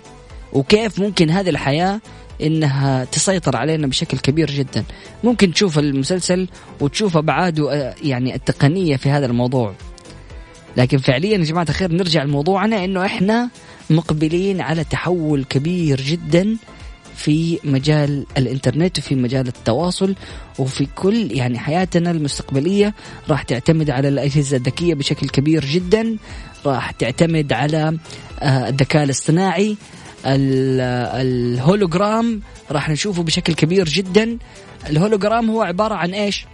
[0.53, 2.01] وكيف ممكن هذه الحياة
[2.43, 4.85] إنها تسيطر علينا بشكل كبير جدا.
[5.24, 6.49] ممكن تشوف المسلسل
[6.80, 9.74] وتشوف ابعاده آه، يعني التقنية في هذا الموضوع.
[10.76, 13.51] لكن فعليا يا جماعة الخير نرجع لموضوعنا إنه إحنا
[13.93, 16.57] مقبلين على تحول كبير جدا
[17.16, 20.14] في مجال الإنترنت وفي مجال التواصل
[20.59, 22.95] وفي كل يعني حياتنا المستقبلية.
[23.28, 26.16] راح تعتمد على الأجهزة الذكية بشكل كبير جدا.
[26.66, 27.99] راح تعتمد على
[28.40, 29.76] آه، الذكاء الاصطناعي
[31.16, 32.40] الهولوجرام
[32.70, 34.38] راح نشوفه بشكل كبير جدا.
[34.90, 36.47] الهولوجرام هو عبارة عن إيش؟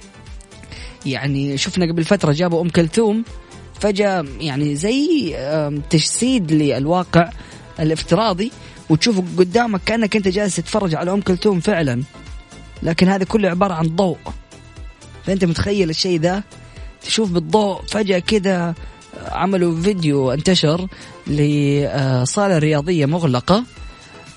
[1.07, 3.25] يعني شفنا قبل فترة جابوا أم كلثوم
[3.81, 5.35] فجأة يعني زي
[5.91, 7.31] تجسيد للواقع
[7.81, 8.53] الافتراضي
[8.91, 12.03] وتشوفه قدامك كأنك أنت جالس تتفرج على أم كلثوم فعلا.
[12.83, 14.19] لكن هذا كله عبارة عن ضوء.
[15.27, 16.43] فأنت متخيل الشيء ذا؟
[17.03, 18.75] تشوف بالضوء فجأة كذا
[19.29, 20.89] عملوا فيديو انتشر
[21.27, 23.65] لصالة رياضية مغلقة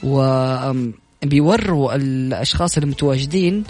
[0.04, 3.64] وبيوروا الأشخاص المتواجدين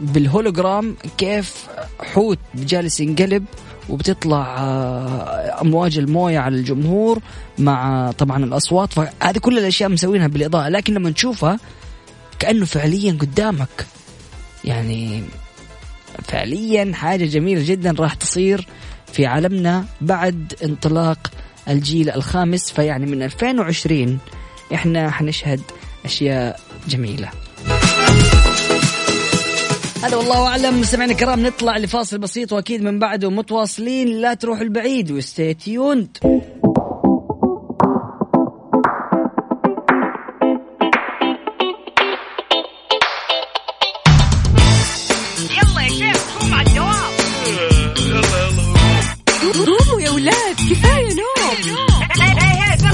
[0.00, 1.66] بالهولوجرام كيف
[2.00, 3.44] حوت جالس ينقلب
[3.88, 7.18] وبتطلع آه، أمواج الموية على الجمهور
[7.58, 8.92] مع طبعا الأصوات.
[8.92, 11.58] فهذه كل الأشياء مسوينها بالإضاءة لكن لما نشوفها
[12.38, 13.86] كأنه فعليا قدامك.
[14.64, 15.22] يعني
[16.24, 18.66] فعليا حاجة جميلة جدا راح تصير
[19.12, 21.30] في عالمنا بعد انطلاق
[21.68, 22.70] الجيل الخامس.
[22.72, 24.18] فيعني من 2020
[24.74, 25.60] إحنا حنشهد
[26.04, 27.30] أشياء جميلة.
[30.02, 30.80] هذا والله أعلم.
[30.80, 34.08] مستمعينا الكرام نطلع لفاصل بسيط وأكيد من بعده متواصلين.
[34.08, 36.18] لا تروحوا البعيد وستي تيوند
[45.50, 47.12] يلا يا شيخ قوم على الدوام
[49.66, 51.28] قوموا يا ولاد كفاية نوم.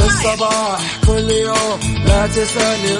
[0.07, 2.97] الصباح كل يوم لا تسألني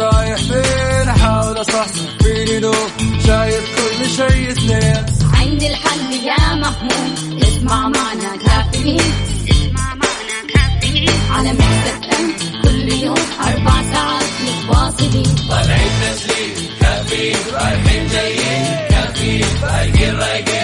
[4.09, 9.01] شيء سنين عندي الحل يا محمود اسمع معنا كافيين.
[9.51, 11.11] اسمع معنا كافيين.
[11.31, 12.33] على مكتب أم
[12.63, 15.35] كل يوم أربع ساعات متواصلين.
[15.51, 16.69] طالعين تسليم.
[16.81, 18.89] كافيين رايحين جايين.
[18.91, 20.64] كافيين رايقين رايقين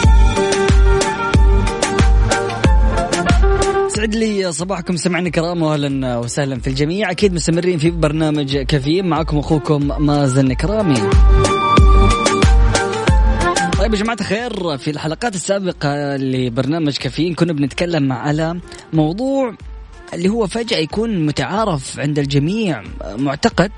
[4.01, 7.11] سعد لي صباحكم سمعنا كرام واهلا وسهلا في الجميع.
[7.11, 10.99] أكيد مستمرين في برنامج كافيين معكم أخوكم مازن كرامي.
[13.79, 18.59] طيب يا جماعة الخير في الحلقات السابقة لبرنامج كافيين كنا بنتكلم على
[18.93, 19.55] موضوع
[20.13, 22.83] اللي هو فجأة يكون متعارف عند الجميع
[23.17, 23.71] معتقد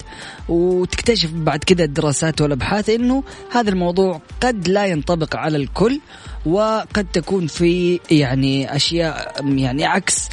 [0.50, 6.00] وتكتشف بعد كده الدراسات والأبحاث أنه هذا الموضوع قد لا ينطبق على الكل.
[6.46, 10.30] وقد تكون في يعني أشياء يعني عكس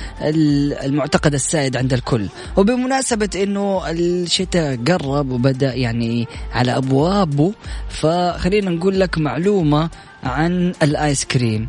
[0.84, 7.52] المعتقد السائد عند الكل وبمناسبة أنه الشتاء قرب وبدأ يعني على أبوابه
[7.88, 9.90] فخلينا نقول لك معلومة
[10.22, 11.68] عن الآيس كريم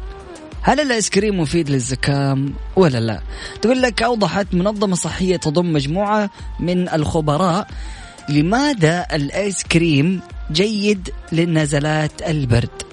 [0.61, 3.21] هل الآيس كريم مفيد للزكام ولا لا؟
[3.61, 6.29] تقول لك أوضحت منظمة صحية تضم مجموعة
[6.59, 7.67] من الخبراء
[8.29, 10.21] لماذا الآيس كريم
[10.51, 12.90] جيد للنزلات البرد.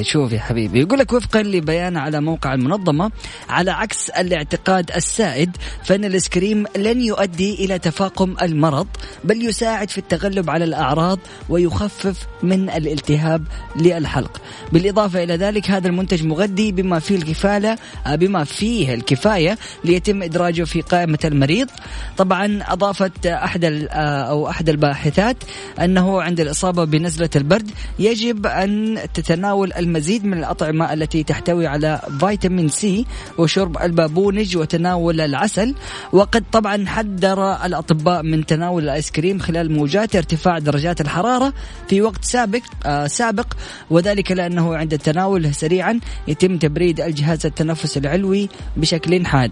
[0.00, 0.80] شوف يا حبيبي.
[0.80, 3.10] يقول لك وفقا لبيان على موقع المنظمة
[3.48, 8.86] على عكس الاعتقاد السائد فإن الإسكريم لن يؤدي إلى تفاقم المرض
[9.24, 11.18] بل يساعد في التغلب على الأعراض
[11.48, 13.44] ويخفف من الالتهاب
[13.76, 14.40] للحلق.
[14.72, 17.78] بالإضافة إلى ذلك هذا المنتج مغذي بما فيه الكفالة
[18.08, 21.68] بما فيه الكفاية ليتم إدراجه في قائمة المريض.
[22.16, 25.36] طبعا أضافت أحد أو أحد الباحثات
[25.80, 32.68] أنه عند الإصابة بنزلة البرد يجب أن تتناول المزيد من الأطعمة التي تحتوي على فيتامين
[32.68, 33.06] سي
[33.38, 35.74] وشرب البابونج وتناول العسل.
[36.12, 41.52] وقد طبعا حذر الأطباء من تناول الآيس كريم خلال موجات ارتفاع درجات الحرارة
[41.88, 43.46] في وقت سابق آه سابق
[43.90, 49.50] وذلك لأنه عند التناول سريعا يتم تبريد الجهاز التنفس العلوي بشكل حاد.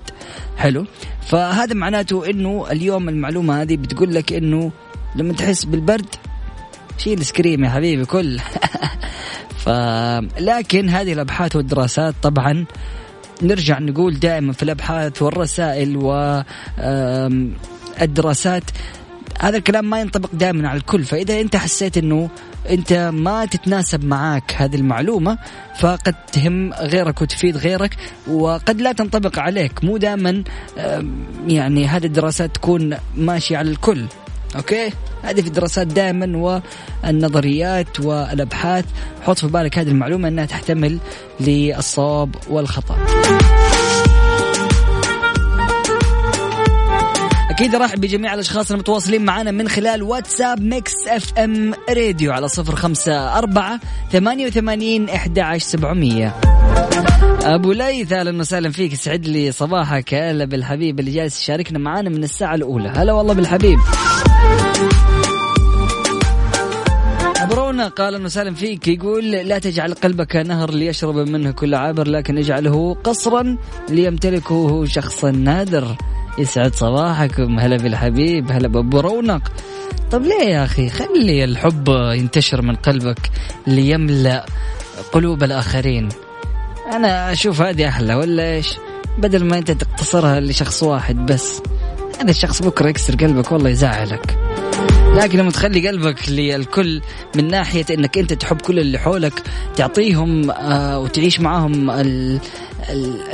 [0.56, 0.86] حلو.
[1.26, 4.72] فهذا معناته إنه اليوم المعلومة هذه بتقول لك إنه
[5.16, 6.14] لما تحس بالبرد
[6.98, 8.40] شيل سكريم يا حبيبي كل.
[9.64, 9.68] ف
[10.38, 12.64] لكن هذه الأبحاث والدراسات طبعا
[13.42, 15.96] نرجع نقول دائما في الأبحاث والرسائل
[18.00, 18.64] والدراسات
[19.40, 21.04] هذا الكلام ما ينطبق دائما على الكل.
[21.04, 22.28] فإذا أنت حسيت إنه
[22.70, 25.38] أنت ما تتناسب معك هذه المعلومة
[25.78, 27.96] فقد تهم غيرك وتفيد غيرك
[28.28, 29.84] وقد لا تنطبق عليك.
[29.84, 30.44] مو دائما
[31.46, 34.04] يعني هذه الدراسات تكون ماشية على الكل.
[34.56, 34.90] أوكي؟
[35.22, 36.62] هذه في الدراسات دائما
[37.04, 38.84] والنظريات والأبحاث.
[39.22, 40.98] حط في بالك هذه المعلومة أنها تحتمل
[41.40, 42.96] للصواب والخطأ.
[47.50, 53.38] أكيد ارحب بجميع الأشخاص المتواصلين معنا من خلال واتساب Mix FM Radio على صفر خمسة
[53.38, 53.80] أربعة
[54.12, 56.34] ثمانية وثمانين إحدى عشر سبعمية.
[57.42, 58.94] أبو ليث أهلا وسهلا فيك.
[58.94, 60.14] يسعد لي صباحك.
[60.14, 62.88] هلا بالحبيب اللي جالس يشاركنا معانا من الساعة الأولى.
[62.88, 63.78] هلا والله بالحبيب.
[67.40, 72.38] ابو رونق أهلا وسهلا فيك يقول لا تجعل قلبك نهر ليشرب منه كل عابر لكن
[72.38, 73.56] اجعله قصرا
[73.88, 75.96] ليمتلكه شخص نادر.
[76.38, 77.58] يسعد صباحكم.
[77.58, 79.52] هلا بالحبيب هلا بابو رونق
[80.10, 83.30] طب ليه يا أخي؟ خلي الحب ينتشر من قلبك
[83.66, 84.46] ليملأ
[85.12, 86.08] قلوب الآخرين.
[86.92, 88.74] أنا أشوف هذه أحلى ولا إيش؟
[89.18, 91.62] بدل ما أنت تقتصرها لشخص واحد بس.
[92.20, 94.38] هذا الشخص بكره يكسر قلبك والله يزعلك.
[95.14, 97.02] لكن لما تخلي قلبك للكل
[97.36, 99.42] من ناحية إنك أنت تحب كل اللي حولك
[99.76, 101.90] تعطيهم آه وتعيش معاهم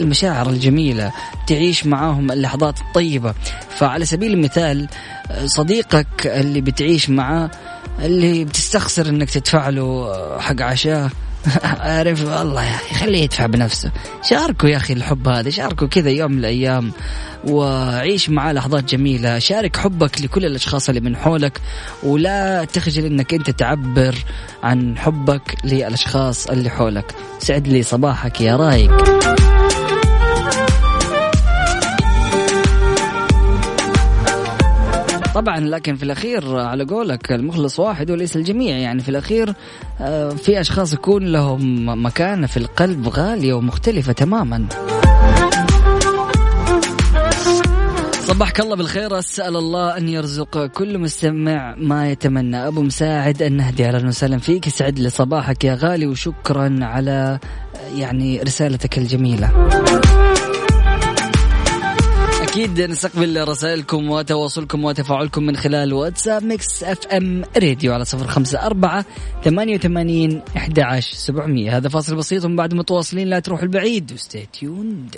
[0.00, 1.12] المشاعر الجميلة
[1.46, 3.34] تعيش معاهم اللحظات الطيبة.
[3.70, 4.88] فعلى سبيل المثال
[5.44, 7.50] صديقك اللي بتعيش معاه
[8.02, 11.10] اللي بتستخسر إنك تدفع له حق عشاه
[11.80, 13.90] عارف والله يا أخي خليه يدفع بنفسه.
[14.22, 16.92] شاركوا يا أخي الحب هذا شاركوا كذا يوم من الأيام
[17.44, 19.38] وعيش معاه لحظات جميلة.
[19.38, 21.60] شارك حبك لكل الأشخاص اللي من حولك
[22.02, 24.14] ولا تخجل إنك أنت تعبر
[24.62, 27.14] عن حبك للأشخاص اللي حولك.
[27.38, 29.55] سعد لي صباحك يا رايق.
[35.36, 38.76] طبعا لكن في الأخير على قولك المخلص واحد وليس الجميع.
[38.76, 39.54] يعني في الأخير
[40.00, 44.66] آه، في أشخاص يكون لهم مكانة في القلب غالية ومختلفة تماما.
[48.20, 49.18] صبحك الله بالخير.
[49.18, 52.66] أسأل الله أن يرزق كل مستمع ما يتمنى.
[52.66, 54.66] أبو مساعد النهدي أهلا وسهلا فيك.
[54.66, 57.38] يسعد لي صباحك يا غالي وشكرا على
[57.96, 59.50] يعني رسالتك الجميلة.
[62.56, 69.04] أكيد نستقبل رسائلكم وتواصلكم وتفاعلكم من خلال واتساب Mix FM Radio على صفر خمسة أربعة
[69.44, 71.76] ثمانية وثمانين أحد عشر سبعمية.
[71.76, 74.12] هذا فاصل بسيط ومن بعد متواصلين لا تروح البعيد.
[74.12, 75.16] وستي تيوند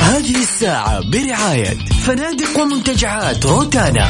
[0.00, 1.74] هذه الساعة برعاية
[2.06, 4.08] فنادق ومنتجعات روتانا.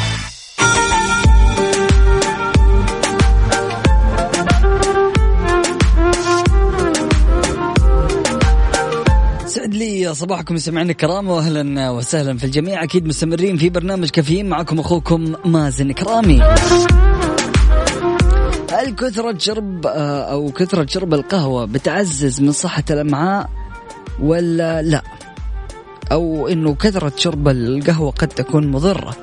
[9.71, 14.79] سعد لي صباحكم سمعنا الكرام واهلا وسهلا في الجميع أكيد مستمرين في برنامج كافيين معكم
[14.79, 16.41] أخوكم مازن كرامي
[18.71, 23.49] هل كثرة شرب آه، أو كثرة شرب القهوة بتعزز من صحة الأمعاء
[24.19, 25.03] ولا لا؟
[26.11, 29.15] أو إنه كثرة شرب القهوة قد تكون مضرة.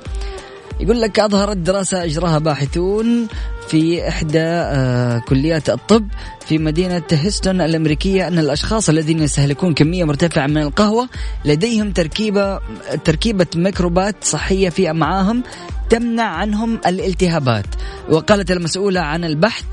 [0.81, 3.29] يقول لك أظهرت دراسة أجراها باحثون
[3.69, 6.09] في إحدى آه، كليات الطب
[6.47, 11.09] في مدينة هيستون الأمريكية أن الأشخاص الذين يستهلكون كمية مرتفعة من القهوة
[11.45, 12.61] لديهم تركيبة
[13.05, 15.43] تركيبة ميكروبات صحية في أمعاءهم
[15.91, 17.67] تمنع عنهم الالتهابات.
[18.09, 19.65] وقالت المسؤولة عن البحث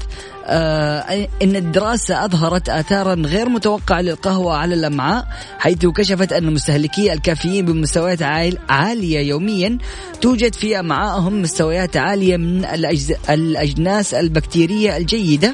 [0.47, 5.27] آه ان الدراسة أظهرت اثارا غير متوقعة للقهوة على الأمعاء
[5.59, 8.21] حيث كشفت أن مستهلكي الكافيين بمستويات
[8.69, 9.77] عالية يوميا
[10.21, 12.65] توجد في امعائهم مستويات عالية من
[13.29, 15.53] الأجناس البكتيرية الجيدة.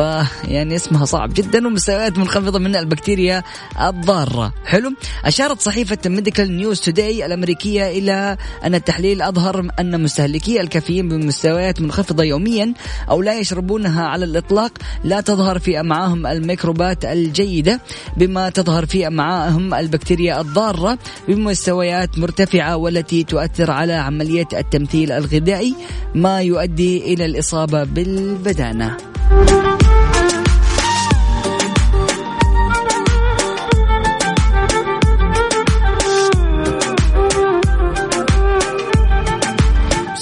[0.01, 3.43] فيعني اسمها صعب جدا ومستويات منخفضة من البكتيريا
[3.81, 4.53] الضارة.
[4.65, 4.93] حلو.
[5.25, 12.25] أشارت صحيفة Medical News Today الأمريكية إلى أن التحليل أظهر أن مستهلكي الكافيين بمستويات منخفضة
[12.25, 12.75] يوميا
[13.11, 14.73] أو لا يشربونها على الإطلاق
[15.05, 17.81] لا تظهر في أمعائهم الميكروبات الجيدة
[18.17, 20.99] بينما تظهر في أمعائهم البكتيريا الضارة
[21.29, 25.75] بمستويات مرتفعة والتي تؤثر على عملية التمثيل الغذائي
[26.15, 28.97] ما يؤدي إلى الإصابة بالبدانة.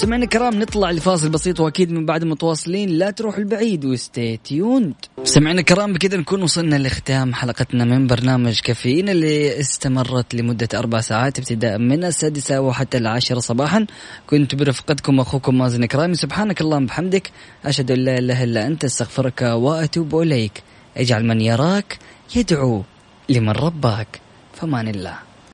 [0.09, 2.89] مستمعينا الكرام نطلع لفاصل بسيط وأكيد من بعد متواصلين.
[2.89, 4.93] لا تروح البعيد وستي تيوند.
[5.17, 11.39] مستمعينا الكرام بكذا نكون وصلنا لختام حلقتنا من برنامج كافيين اللي استمرت لمدة أربع ساعات
[11.39, 13.85] ابتداء من السادسة وحتى العاشرة صباحا.
[14.27, 17.31] كنت برفقتكم أخوكم مازن كرامي سبحانك اللهم بحمدك.
[17.65, 20.63] أشهد أن لا إله إلا أنت أستغفرك وأتوب إليك.
[20.97, 21.99] اجعل من يراك
[22.35, 22.83] يدعو
[23.29, 24.21] لمن رباك.
[24.53, 25.28] فمان الله.